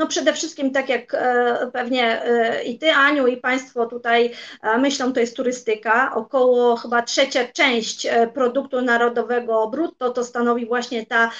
[0.00, 4.32] No przede wszystkim, tak jak e, pewnie e, i Ty, Aniu, i Państwo tutaj
[4.62, 6.14] e, myślą, to jest turystyka.
[6.14, 11.30] Około chyba trzecia część produktu narodowego brutto to stanowi właśnie ta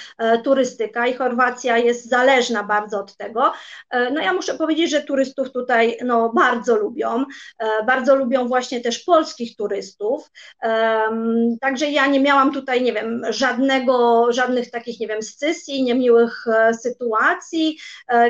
[0.43, 3.53] turystyka i Chorwacja jest zależna bardzo od tego.
[4.13, 7.25] No ja muszę powiedzieć, że turystów tutaj no, bardzo lubią.
[7.87, 10.31] Bardzo lubią właśnie też polskich turystów.
[11.61, 16.45] Także ja nie miałam tutaj, nie wiem, żadnego, żadnych takich, nie wiem, scysji, niemiłych
[16.81, 17.77] sytuacji,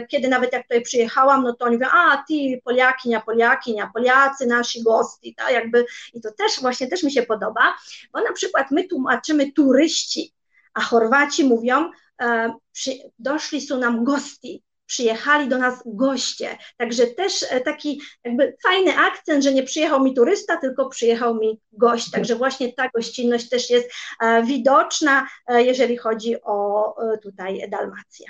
[0.07, 4.45] kiedy kiedy nawet jak tutaj przyjechałam, no to oni mówią, a ty Poliakinia, Poliakinia, Poliacy,
[4.45, 7.77] nasi gości, tak, jakby i to też właśnie też mi się podoba,
[8.13, 10.33] bo na przykład my tłumaczymy turyści,
[10.73, 11.91] a Chorwaci mówią,
[12.21, 16.57] e, przy, doszli są nam gości, przyjechali do nas goście.
[16.77, 21.59] Także też e, taki jakby fajny akcent, że nie przyjechał mi turysta, tylko przyjechał mi
[21.71, 22.11] gość.
[22.11, 23.91] Także właśnie ta gościnność też jest
[24.21, 28.25] e, widoczna, e, jeżeli chodzi o tutaj Dalmację.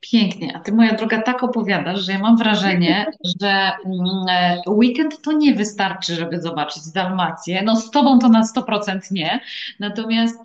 [0.00, 3.06] Pięknie, a ty moja droga tak opowiadasz, że ja mam wrażenie,
[3.40, 7.62] że mm, e, weekend to nie wystarczy, żeby zobaczyć Dalmację.
[7.62, 9.40] No z tobą to na 100% nie.
[9.80, 10.40] Natomiast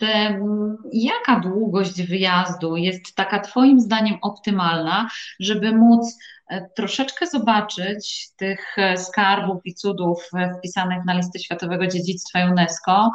[0.93, 6.34] jaka długość wyjazdu jest taka twoim zdaniem optymalna, żeby móc E,
[6.75, 13.11] troszeczkę zobaczyć tych e, skarbów i cudów e, wpisanych na listy Światowego Dziedzictwa UNESCO,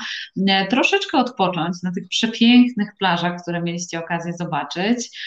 [0.71, 5.19] troszeczkę odpocząć na tych przepięknych plażach, które mieliście okazję zobaczyć,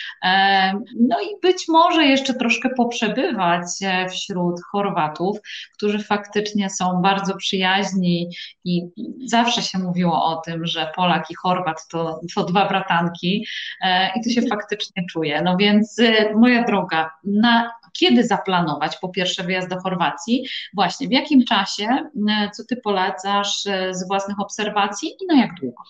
[0.99, 3.65] no i być może jeszcze troszkę poprzebywać
[4.09, 5.37] wśród Chorwatów,
[5.73, 8.29] którzy faktycznie są bardzo przyjaźni
[8.65, 8.81] i
[9.25, 13.45] zawsze się mówiło o tym, że Polak i Chorwat to, to dwa bratanki
[14.15, 15.41] i to się faktycznie czuje.
[15.41, 15.97] No więc
[16.35, 21.87] moja droga, na kiedy zaplanować po pierwsze wyjazd do Chorwacji, właśnie w jakim czasie,
[22.29, 25.83] e, co Ty polecasz e, z własnych obserwacji i na jak długo?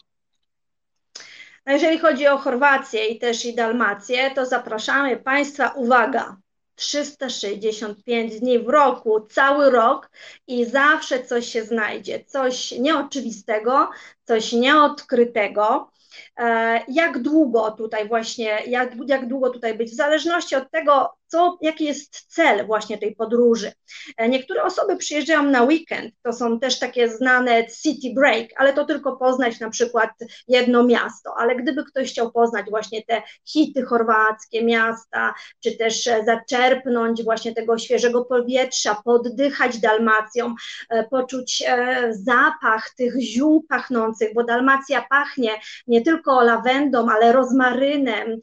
[1.66, 6.38] No jeżeli chodzi o Chorwację i też i Dalmację, to zapraszamy Państwa, uwaga,
[6.76, 10.12] 365 dni w roku, cały rok
[10.48, 13.90] i zawsze coś się znajdzie, coś nieoczywistego,
[14.24, 15.92] coś nieodkrytego.
[16.38, 21.58] E, jak długo tutaj właśnie, jak, jak długo tutaj być, w zależności od tego, co,
[21.62, 23.72] jaki jest cel właśnie tej podróży.
[24.18, 28.86] E, niektóre osoby przyjeżdżają na weekend, to są też takie znane city break, ale to
[28.86, 30.10] tylko poznać na przykład
[30.48, 36.24] jedno miasto, ale gdyby ktoś chciał poznać właśnie te hity chorwackie miasta, czy też e,
[36.26, 40.56] zaczerpnąć właśnie tego świeżego powietrza, poddychać Dalmacją,
[40.90, 41.64] e, poczuć
[42.12, 45.52] zapach tych ziół pachnących, bo Dalmacja pachnie
[45.88, 48.40] nie tylko lawendą, ale rozmarynem,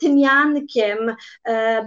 [0.00, 1.16] tymiankiem,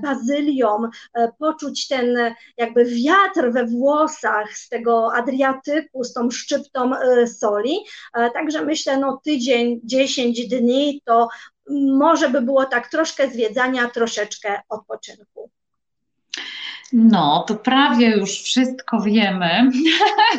[0.02, 2.18] bazylką, bazylią, e, poczuć ten
[2.58, 7.80] jakby wiatr we włosach z tego Adriatyku, z tą szczyptą e, soli.
[8.14, 11.28] E, także myślę, no tydzień, 10 dni to
[11.98, 15.50] może by było tak troszkę zwiedzania, troszeczkę odpoczynku.
[16.94, 19.72] No, to prawie już wszystko wiemy,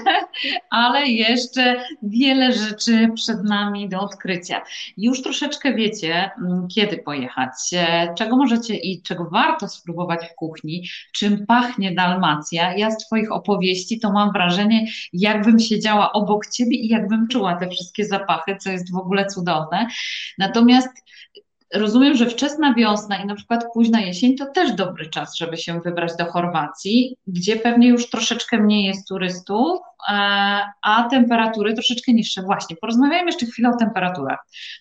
[0.71, 4.63] ale jeszcze wiele rzeczy przed nami do odkrycia.
[4.97, 10.89] Już troszeczkę wiecie, mm, kiedy pojechać, e, czego możecie i czego warto spróbować w kuchni,
[11.13, 12.77] czym pachnie Dalmacja.
[12.77, 17.69] Ja z Twoich opowieści to mam wrażenie, jakbym siedziała obok Ciebie i jakbym czuła te
[17.69, 19.87] wszystkie zapachy, co jest w ogóle cudowne.
[20.39, 20.89] Natomiast
[21.75, 25.81] Rozumiem, że wczesna wiosna i na przykład późna jesień to też dobry czas, żeby się
[25.81, 30.13] wybrać do Chorwacji, gdzie pewnie już troszeczkę mniej jest turystów, e,
[30.83, 32.43] a temperatury troszeczkę niższe.
[32.43, 34.39] Właśnie, porozmawiajmy jeszcze chwilę o temperaturach,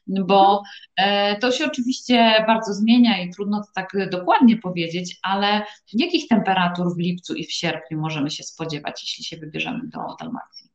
[0.07, 0.63] bo
[0.95, 5.61] e, to się oczywiście bardzo zmienia i trudno to tak dokładnie powiedzieć, ale
[5.93, 10.68] jakich temperatur w lipcu i w sierpniu możemy się spodziewać, jeśli się wybierzemy do Dalmacji?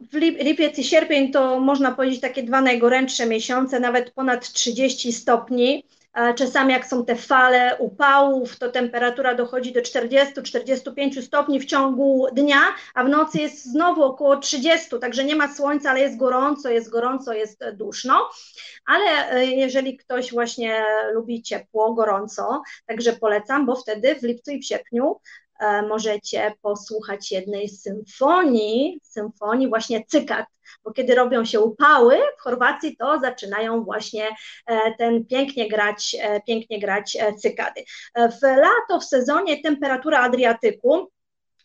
[0.00, 5.84] W lipiec i sierpień to można powiedzieć takie dwa najgorętsze miesiące, nawet ponad 30 stopni.
[6.36, 12.60] Czasami jak są te fale upałów, to temperatura dochodzi do 40-45 stopni w ciągu dnia,
[12.94, 16.90] a w nocy jest znowu około 30, także nie ma słońca, ale jest gorąco, jest
[16.90, 18.30] gorąco, jest duszno.
[18.86, 24.60] Ale e, jeżeli ktoś właśnie lubi ciepło, gorąco, także polecam, bo wtedy w lipcu i
[24.60, 25.20] w sierpniu
[25.88, 30.46] możecie posłuchać jednej symfonii, symfonii właśnie cykat,
[30.84, 34.28] bo kiedy robią się upały w Chorwacji, to zaczynają właśnie
[34.66, 37.84] e, ten pięknie grać, e, pięknie grać cykady.
[38.16, 41.10] W lato, w sezonie temperatura Adriatyku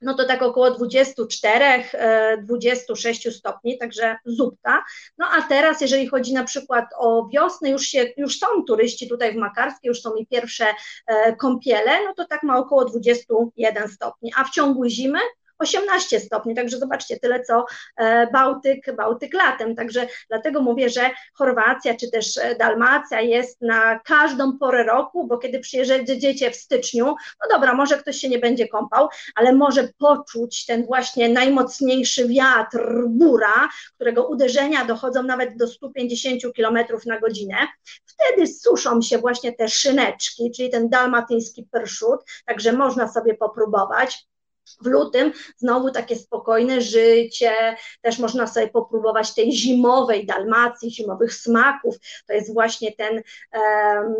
[0.02, 4.84] no to tak około 24-26 e, stopni, także zupka.
[5.18, 9.34] No a teraz, jeżeli chodzi na przykład o wiosnę, już, się, już są turyści tutaj
[9.34, 10.66] w Makarskie, już są i pierwsze
[11.08, 15.20] e, kąpiele, no to tak ma około 21 stopni, a w ciągu zimy
[15.60, 17.66] 18 stopni, także zobaczcie, tyle co
[17.98, 24.00] e, Bałtyk, Bałtyk latem, także dlatego mówię, że Chorwacja czy też e, Dalmacja jest na
[24.00, 28.68] każdą porę roku, bo kiedy przyjeżdżacie w styczniu, no dobra, może ktoś się nie będzie
[28.68, 36.42] kąpał, ale może poczuć ten właśnie najmocniejszy wiatr, bura, którego uderzenia dochodzą nawet do 150
[36.56, 37.56] km na godzinę.
[38.06, 44.30] Wtedy suszą się właśnie te szyneczki, czyli ten dalmatyński perszut, także można sobie popróbować.
[44.82, 47.52] W lutym znowu takie spokojne życie,
[48.02, 51.96] też można sobie popróbować tej zimowej Dalmacji, zimowych smaków.
[52.28, 53.22] To jest właśnie ten
[53.54, 54.16] um,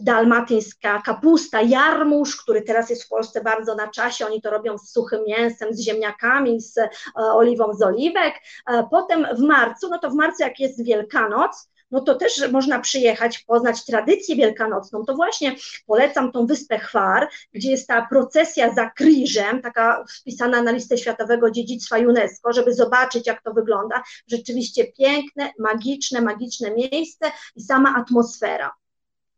[0.00, 4.26] dalmatyńska kapusta, jarmuż, który teraz jest w Polsce bardzo na czasie.
[4.26, 8.34] Oni to robią z suchym mięsem, z ziemniakami, z e, oliwą z oliwek.
[8.66, 12.80] E, potem w marcu, no to w marcu jak jest Wielkanoc, no to też można
[12.80, 15.04] przyjechać, poznać tradycję wielkanocną.
[15.04, 15.56] To właśnie
[15.86, 21.50] polecam tą wyspę Chwar, gdzie jest ta procesja za Kriżem, taka wpisana na listę Światowego
[21.50, 24.02] Dziedzictwa UNESCO, żeby zobaczyć, jak to wygląda.
[24.26, 27.26] Rzeczywiście piękne, magiczne, magiczne miejsce
[27.56, 28.72] i sama atmosfera.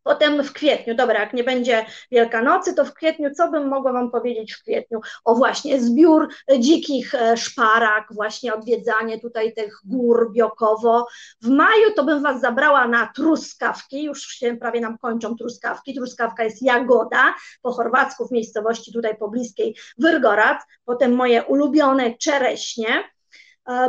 [0.09, 4.11] Potem w kwietniu, dobra, jak nie będzie Wielkanocy, to w kwietniu, co bym mogła Wam
[4.11, 5.00] powiedzieć w kwietniu?
[5.24, 6.28] O właśnie, zbiór
[6.59, 11.06] dzikich e, szparak, właśnie odwiedzanie tutaj tych gór Biokowo.
[11.42, 15.94] W maju to bym Was zabrała na truskawki, już się prawie nam kończą truskawki.
[15.94, 20.62] Truskawka jest jagoda, po chorwacku w miejscowości tutaj pobliskiej Wyrgorac.
[20.84, 23.04] Potem moje ulubione czereśnie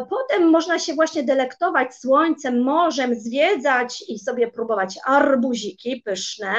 [0.09, 6.53] Potem można się właśnie delektować słońcem, morzem, zwiedzać i sobie próbować arbuziki pyszne,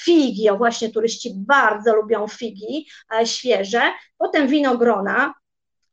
[0.00, 3.82] figi, o właśnie turyści bardzo lubią figi e, świeże,
[4.18, 5.34] potem winogrona,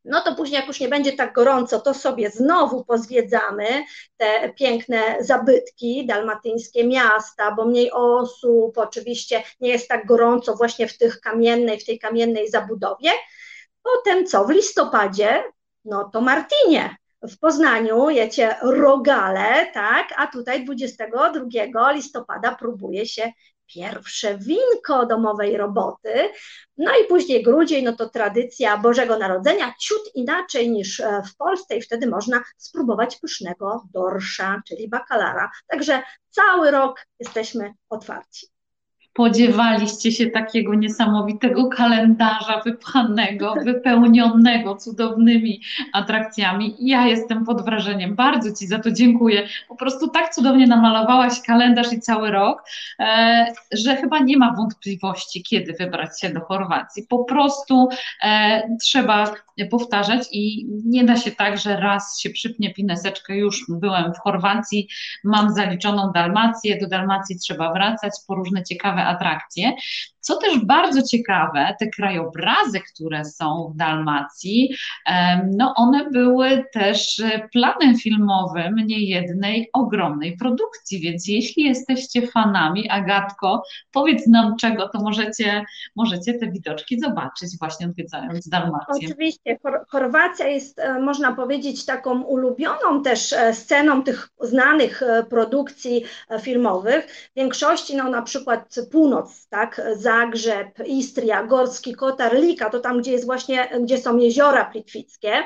[0.06, 3.66] no to później, jak już nie będzie tak gorąco, to sobie znowu pozwiedzamy
[4.18, 10.98] te piękne zabytki, dalmatyńskie miasta, bo mniej osób, oczywiście nie jest tak gorąco właśnie w
[10.98, 13.10] tych kamiennej, w tej kamiennej zabudowie.
[13.84, 14.46] Potem co?
[14.46, 15.44] W listopadzie
[15.86, 16.96] no to Martinie.
[17.22, 23.32] W Poznaniu jecie rogale, tak, a tutaj 22 listopada próbuje się
[23.74, 26.30] pierwsze winko domowej roboty.
[26.78, 31.78] No i później grudzień, no to tradycja Bożego Narodzenia, ciut inaczej niż e, w Polsce
[31.78, 35.52] i wtedy można spróbować pysznego dorsza, czyli bakalara.
[35.68, 38.48] Także cały rok jesteśmy otwarci
[39.20, 45.62] spodziewaliście się takiego niesamowitego kalendarza wypchanego, wypełnionego cudownymi
[45.94, 46.76] atrakcjami.
[46.80, 48.16] Ja jestem pod wrażeniem.
[48.16, 49.48] Bardzo Ci za to dziękuję.
[49.68, 52.64] Po prostu tak cudownie namalowałaś kalendarz i cały rok,
[53.00, 57.04] e, że chyba nie ma wątpliwości, kiedy wybrać się do Chorwacji.
[57.10, 57.90] Po prostu
[58.24, 59.34] e, trzeba
[59.66, 64.88] powtarzać i nie da się tak, że raz się przypnie pineseczkę, już byłem w Chorwacji,
[65.24, 69.74] mam zaliczoną Dalmację, do Dalmacji trzeba wracać po różne ciekawe atrakcje.
[70.20, 74.76] Co też bardzo ciekawe, te krajobrazy, które są w Dalmacji,
[75.58, 77.22] no one były też
[77.54, 85.64] planem filmowym niejednej ogromnej produkcji, więc jeśli jesteście fanami, Agatko, powiedz nam czego, to możecie,
[85.96, 89.08] możecie te widoczki zobaczyć właśnie odwiedzając Dalmację.
[89.08, 89.58] Oczywiście,
[89.88, 96.04] Chorwacja jest, e, można powiedzieć, taką ulubioną też e, sceną tych znanych e, produkcji
[96.42, 97.30] filmowych.
[97.32, 103.12] W większości, no na przykład północ, tak, Zagrzeb, Istria, Gorski Kotar, Lika, to tam, gdzie
[103.12, 105.44] jest właśnie, gdzie są jeziora plitwickie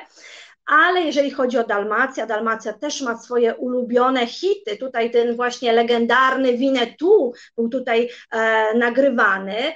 [0.66, 4.78] ale jeżeli chodzi o Dalmacja, Dalmacja też ma swoje ulubione hity.
[4.78, 9.58] Tutaj ten właśnie legendarny Winnetou był tutaj e, nagrywany.
[9.58, 9.74] E,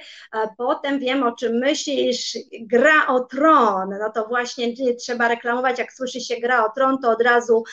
[0.56, 3.90] potem wiem, o czym myślisz, gra o tron.
[4.00, 7.64] No to właśnie nie trzeba reklamować, jak słyszy się gra o tron, to od razu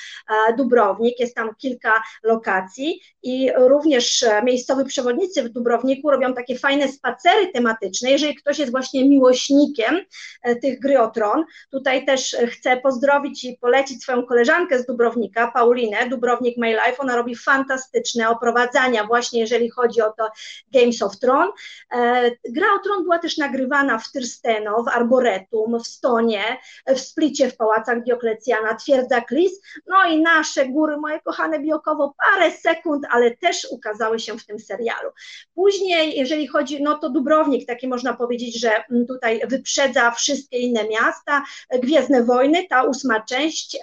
[0.50, 1.20] e, Dubrownik.
[1.20, 7.48] Jest tam kilka lokacji i również e, miejscowi przewodnicy w Dubrowniku robią takie fajne spacery
[7.54, 8.12] tematyczne.
[8.12, 10.02] Jeżeli ktoś jest właśnie miłośnikiem
[10.44, 14.86] e, tych gry o tron, tutaj też chcę pozdrowić pozdrowić i polecić swoją koleżankę z
[14.86, 16.98] Dubrownika, Paulinę, Dubrownik My Life.
[16.98, 20.30] Ona robi fantastyczne oprowadzania właśnie jeżeli chodzi o to
[20.74, 21.52] Games of Thrones.
[21.92, 26.44] E, gra o Tron była też nagrywana w Tyrsteno, w Arboretum, w Stonie,
[26.88, 32.52] w Splicie, w Pałacach Dioklecjana, Twierdza Klis, no i nasze góry, moje kochane Biokowo, parę
[32.52, 35.10] sekund, ale też ukazały się w tym serialu.
[35.56, 41.44] Później, jeżeli chodzi, no to Dubrownik, taki można powiedzieć, że tutaj wyprzedza wszystkie inne miasta,
[41.84, 43.78] Gwiezdne Wojny, ta ósma część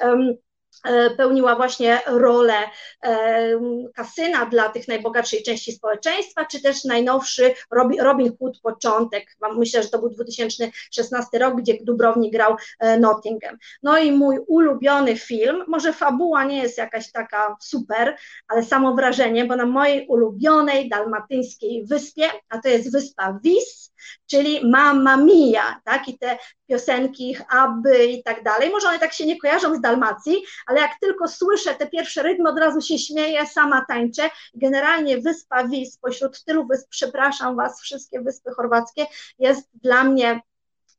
[0.85, 2.55] E, pełniła właśnie rolę
[3.05, 3.61] e,
[3.95, 7.55] kasyna dla tych najbogatszej części społeczeństwa, czy też najnowszy
[8.01, 13.57] Robin Hood początek, myślę, że to był 2016 rok, gdzie Dubrownik grał e, Nottingham.
[13.83, 18.17] No i mój ulubiony film, może fabuła nie jest jakaś taka super,
[18.49, 23.92] ale samo wrażenie, bo na mojej ulubionej dalmatyńskiej wyspie, a to jest wyspa Vis,
[24.27, 26.39] czyli Mamma Mia, tak, i te
[26.69, 30.91] piosenki Aby i tak dalej, może one tak się nie kojarzą z Dalmacji, ale jak
[31.01, 34.31] tylko słyszę te pierwsze rytmy, od razu się śmieję, sama tańczę.
[34.55, 39.07] Generalnie wyspa Vis, pośród tylu wysp, przepraszam Was, wszystkie wyspy chorwackie,
[39.39, 40.41] jest dla mnie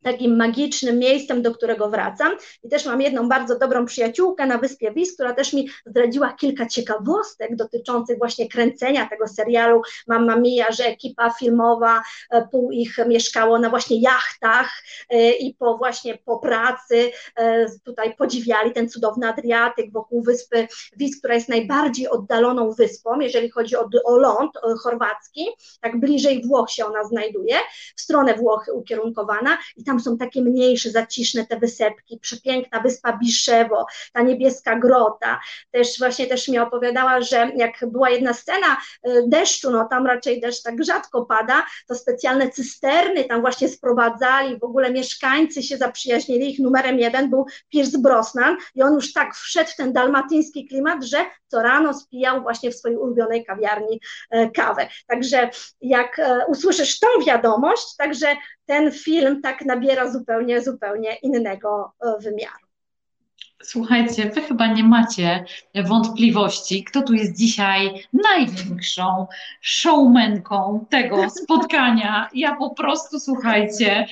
[0.04, 2.38] takim magicznym miejscem, do którego wracam.
[2.64, 6.66] I też mam jedną bardzo dobrą przyjaciółkę na Wyspie Wis, która też mi zdradziła kilka
[6.66, 9.82] ciekawostek dotyczących właśnie kręcenia tego serialu.
[10.08, 12.02] Mamma Mia, że ekipa filmowa,
[12.32, 18.16] e, pół ich mieszkało na właśnie jachtach e, i po właśnie po pracy e, tutaj
[18.16, 23.90] podziwiali ten cudowny Adriatyk wokół Wyspy Wis, która jest najbardziej oddaloną wyspą, jeżeli chodzi o,
[24.06, 24.52] o ląd
[24.84, 25.48] chorwacki,
[25.82, 27.56] tak bliżej Włoch się ona znajduje,
[27.96, 29.58] w stronę Włoch ukierunkowana.
[29.78, 35.40] I tam tam są takie mniejsze, zaciszne te wysepki, przepiękna wyspa Biszewo, ta niebieska grota.
[35.72, 38.78] Też właśnie też mi opowiadała, że jak była jedna scena
[39.08, 44.60] y, deszczu, no tam raczej deszcz tak rzadko pada, to specjalne cysterny tam właśnie sprowadzali,
[44.60, 49.36] w ogóle mieszkańcy się zaprzyjaźnili, ich numerem jeden był Pierce Brosnan i on już tak
[49.36, 51.18] wszedł w ten dalmatyński klimat, że
[51.48, 54.88] co rano spijał właśnie w swojej ulubionej kawiarni e, kawę.
[55.08, 55.50] Także
[55.82, 58.28] jak e, usłyszysz tą wiadomość, także
[58.66, 62.68] ten film tak nabiera zupełnie, zupełnie innego e, wymiaru.
[63.64, 65.46] Słuchajcie, wy chyba nie macie
[65.86, 69.28] wątpliwości, kto tu jest dzisiaj największą
[69.62, 72.30] showmenką tego spotkania.
[72.34, 74.08] Ja po prostu, słuchajcie,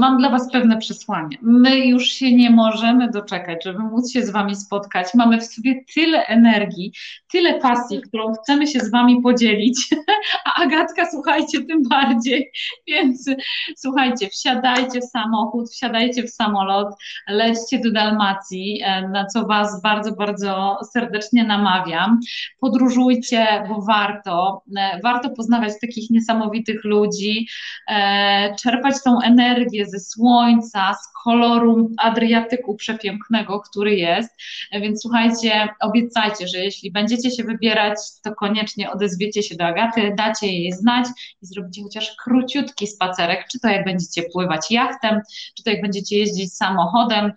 [0.00, 1.38] mam dla was pewne przesłanie.
[1.42, 5.06] My już się nie możemy doczekać, żeby móc się z wami spotkać.
[5.14, 6.92] Mamy w sobie tyle energii,
[7.32, 9.88] tyle pasji, którą chcemy się z wami podzielić,
[10.56, 12.52] a Agatka, słuchajcie, tym bardziej.
[12.86, 13.30] Więc
[13.76, 16.88] słuchajcie, wsiadajcie w samochód, wsiadajcie w samolot,
[17.28, 22.20] lećcie do Dalmacji na co Was bardzo, bardzo serdecznie namawiam.
[22.60, 24.62] Podróżujcie, bo warto.
[24.76, 27.46] E, warto poznawać takich niesamowitych ludzi,
[27.88, 34.36] e, czerpać tą energię ze słońca, z koloru Adriatyku przepięknego, który jest.
[34.70, 40.14] E, więc słuchajcie, obiecajcie, że jeśli będziecie się wybierać, to koniecznie odezwiecie się do Agaty,
[40.18, 41.06] dacie jej znać
[41.42, 45.20] i zrobicie chociaż króciutki spacerek, czy to jak będziecie pływać jachtem,
[45.56, 47.32] czy to jak będziecie jeździć samochodem,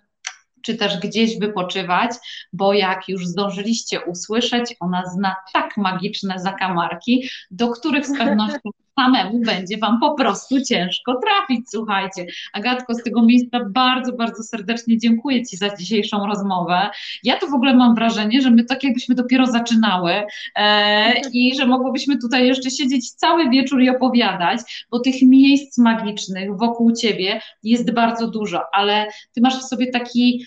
[0.62, 2.10] czy też gdzieś wypoczywać,
[2.52, 9.40] bo jak już zdążyliście usłyszeć, ona zna tak magiczne zakamarki, do których z pewnością samemu
[9.40, 11.66] będzie Wam po prostu ciężko trafić.
[11.70, 16.90] Słuchajcie, Agatko, z tego miejsca bardzo, bardzo serdecznie dziękuję Ci za dzisiejszą rozmowę.
[17.22, 20.12] Ja tu w ogóle mam wrażenie, że my tak jakbyśmy dopiero zaczynały
[20.56, 26.56] e, i że mogłybyśmy tutaj jeszcze siedzieć cały wieczór i opowiadać, bo tych miejsc magicznych
[26.56, 30.44] wokół Ciebie jest bardzo dużo, ale Ty masz w sobie taki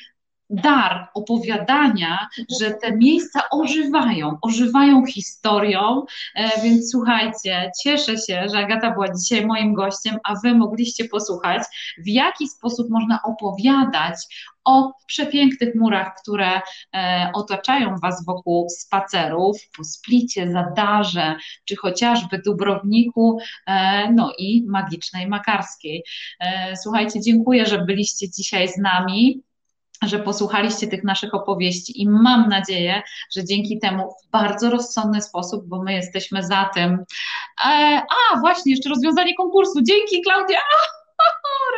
[0.52, 2.28] dar opowiadania,
[2.60, 6.04] że te miejsca ożywają, ożywają historią,
[6.36, 11.64] e, więc słuchajcie, cieszę się, że Agata była dzisiaj moim gościem, a Wy mogliście posłuchać,
[11.98, 14.16] w jaki sposób można opowiadać
[14.66, 16.62] o przepięknych murach, które
[16.96, 21.36] e, otaczają Was wokół spacerów, po Splicie, Zadarze,
[21.66, 23.38] czy chociażby Dubrowniku,
[23.68, 26.04] e, no i magicznej Makarskiej.
[26.82, 29.42] Słuchajcie, dziękuję, że byliście dzisiaj z nami
[30.02, 33.02] że posłuchaliście tych naszych opowieści i mam nadzieję,
[33.36, 37.06] że dzięki temu w bardzo rozsądny sposób, bo my jesteśmy za tym.
[37.66, 39.82] E, a, właśnie, jeszcze rozwiązanie konkursu.
[39.82, 40.58] Dzięki, Klaudia!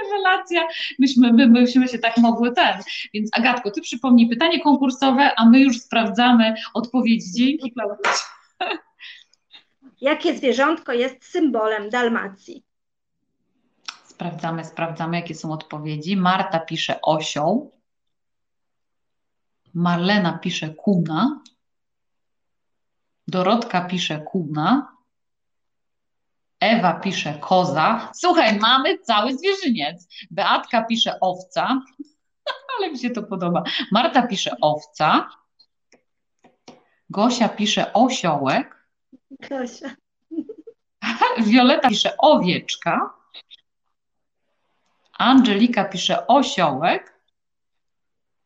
[0.03, 0.67] rewelacja,
[0.99, 2.80] myśmy, my, myśmy się tak mogły ten.
[3.13, 7.24] Więc Agatko, ty przypomnij pytanie konkursowe, a my już sprawdzamy odpowiedź.
[7.36, 8.11] Dzięki, Klaudia.
[10.01, 12.63] Jakie zwierzątko jest symbolem Dalmacji?
[14.05, 16.17] Sprawdzamy, sprawdzamy, jakie są odpowiedzi.
[16.17, 17.72] Marta pisze osioł.
[19.74, 21.41] Marlena pisze kuna,
[23.28, 24.93] Dorotka pisze kuna,
[26.63, 28.11] Ewa pisze koza.
[28.13, 30.07] Słuchaj, mamy cały zwierzyniec.
[30.32, 31.82] Beatka pisze owca,
[32.78, 33.63] ale mi się to podoba.
[33.91, 35.30] Marta pisze owca.
[37.09, 38.88] Gosia pisze osiołek.
[39.49, 39.95] Gosia.
[41.47, 43.13] Wioleta pisze owieczka.
[45.17, 47.12] Angelika pisze osiołek.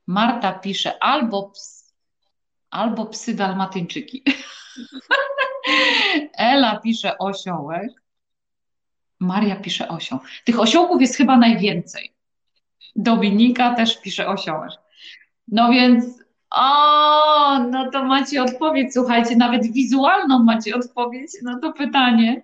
[0.08, 1.94] Marta pisze albo, ps,
[2.70, 4.24] albo psy dalmatyńczyki.
[6.38, 7.92] Ela pisze osiołek.
[9.20, 10.20] Maria pisze osioł.
[10.46, 12.14] Tych osiołków jest chyba najwięcej.
[12.96, 14.72] Dominika też pisze osiołek.
[15.48, 22.44] No więc O, no to macie odpowiedź, słuchajcie, nawet wizualną macie odpowiedź na to pytanie.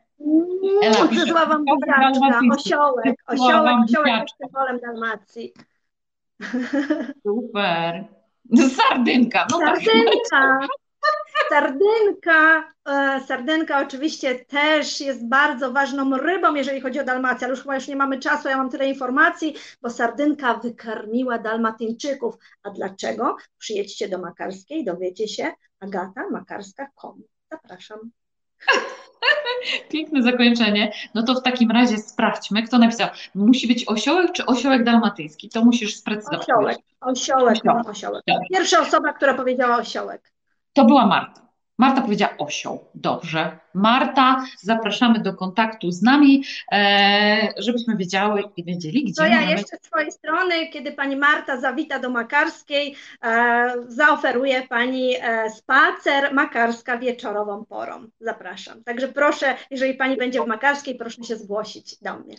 [0.84, 5.54] Ela, Przyszła wam buziaczka, osiołek, osiołek, osiołek jest symbolem Dalmacji.
[7.24, 8.06] Super.
[8.78, 9.48] Sardynka.
[9.52, 10.20] No Sardynka.
[10.32, 10.70] Tak.
[11.50, 17.62] Sardynka, e, sardynka oczywiście też jest bardzo ważną rybą, jeżeli chodzi o Dalmację, ale już
[17.62, 22.36] chyba już nie mamy czasu, ja mam tyle informacji, bo sardynka wykarmiła Dalmatyńczyków.
[22.64, 23.36] A dlaczego?
[23.58, 25.52] Przyjedźcie do Makarskiej, dowiecie się.
[25.80, 27.24] Agata Makarska.com.
[27.52, 28.00] Zapraszam.
[29.92, 30.92] Piękne zakończenie.
[31.16, 33.10] No to w takim razie sprawdźmy, kto napisał.
[33.36, 35.50] Musi być osiołek czy osiołek dalmatyński?
[35.50, 36.42] To musisz sprecyzować.
[36.42, 37.88] Osiołek, osiołek, osiołek.
[37.88, 38.24] osiołek.
[38.52, 40.34] Pierwsza osoba, która powiedziała osiołek.
[40.74, 41.42] To była Marta.
[41.84, 42.86] Marta powiedziała osioł.
[42.96, 43.58] Dobrze.
[43.74, 49.14] Marta, zapraszamy do kontaktu z nami, e, żebyśmy wiedziały i wiedzieli, gdzie.
[49.14, 55.16] To ja jeszcze z swojej strony, kiedy pani Marta zawita do Makarskiej, e, zaoferuję pani
[55.22, 58.08] e, spacer Makarska wieczorową porą.
[58.20, 58.84] Zapraszam.
[58.84, 62.36] Także proszę, jeżeli pani będzie w Makarskiej, proszę się zgłosić do mnie.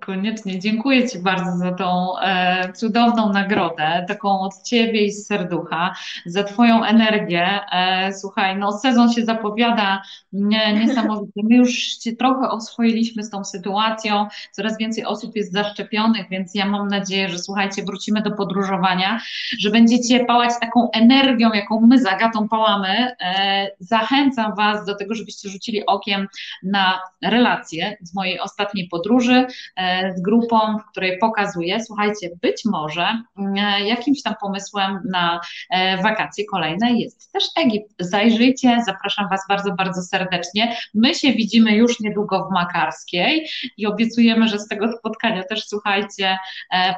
[0.00, 0.58] Koniecznie.
[0.58, 5.94] Dziękuję Ci bardzo za tą e, cudowną nagrodę, taką od Ciebie i z serducha,
[6.26, 7.60] za Twoją energię.
[7.72, 10.02] E, słuchaj, no sezon się zapowiada
[10.32, 11.40] nie, niesamowity.
[11.44, 16.66] My już się trochę oswoiliśmy z tą sytuacją, coraz więcej osób jest zaszczepionych, więc ja
[16.66, 19.20] mam nadzieję, że słuchajcie, wrócimy do podróżowania,
[19.58, 23.16] że będziecie pałać taką energią, jaką my z Agatą pałamy.
[23.20, 26.28] E, zachęcam Was do tego, żebyście rzucili okiem
[26.62, 29.46] na relacje z mojej ostatniej podróży
[29.76, 33.22] E, z grupą, w której pokazuję, słuchajcie, być może
[33.56, 35.40] e, jakimś tam pomysłem na
[35.70, 37.94] e, wakacje kolejne jest też Egipt.
[37.98, 40.76] Zajrzyjcie, zapraszam Was bardzo, bardzo serdecznie.
[40.94, 46.38] My się widzimy już niedługo w Makarskiej i obiecujemy, że z tego spotkania też, słuchajcie,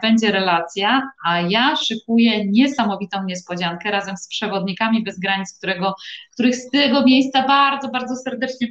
[0.03, 5.95] będzie relacja, a ja szykuję niesamowitą niespodziankę razem z przewodnikami bez granic, którego,
[6.33, 8.69] których z tego miejsca bardzo, bardzo serdecznie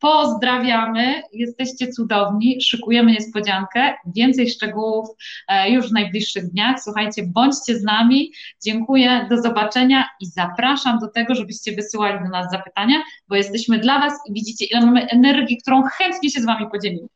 [0.00, 3.94] Pozdrawiamy, jesteście cudowni, szykujemy niespodziankę.
[4.06, 5.08] Więcej szczegółów
[5.48, 6.82] e, już w najbliższych dniach.
[6.82, 8.32] Słuchajcie, bądźcie z nami.
[8.64, 13.98] Dziękuję, do zobaczenia i zapraszam do tego, żebyście wysyłali do nas zapytania, bo jesteśmy dla
[13.98, 17.08] Was i widzicie, ile mamy energii, którą chętnie się z Wami podzielimy.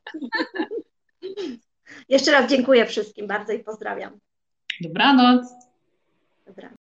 [2.09, 4.19] Jeszcze raz dziękuję wszystkim bardzo i pozdrawiam.
[4.81, 5.45] Dobranoc.
[6.45, 6.73] Dobranoc.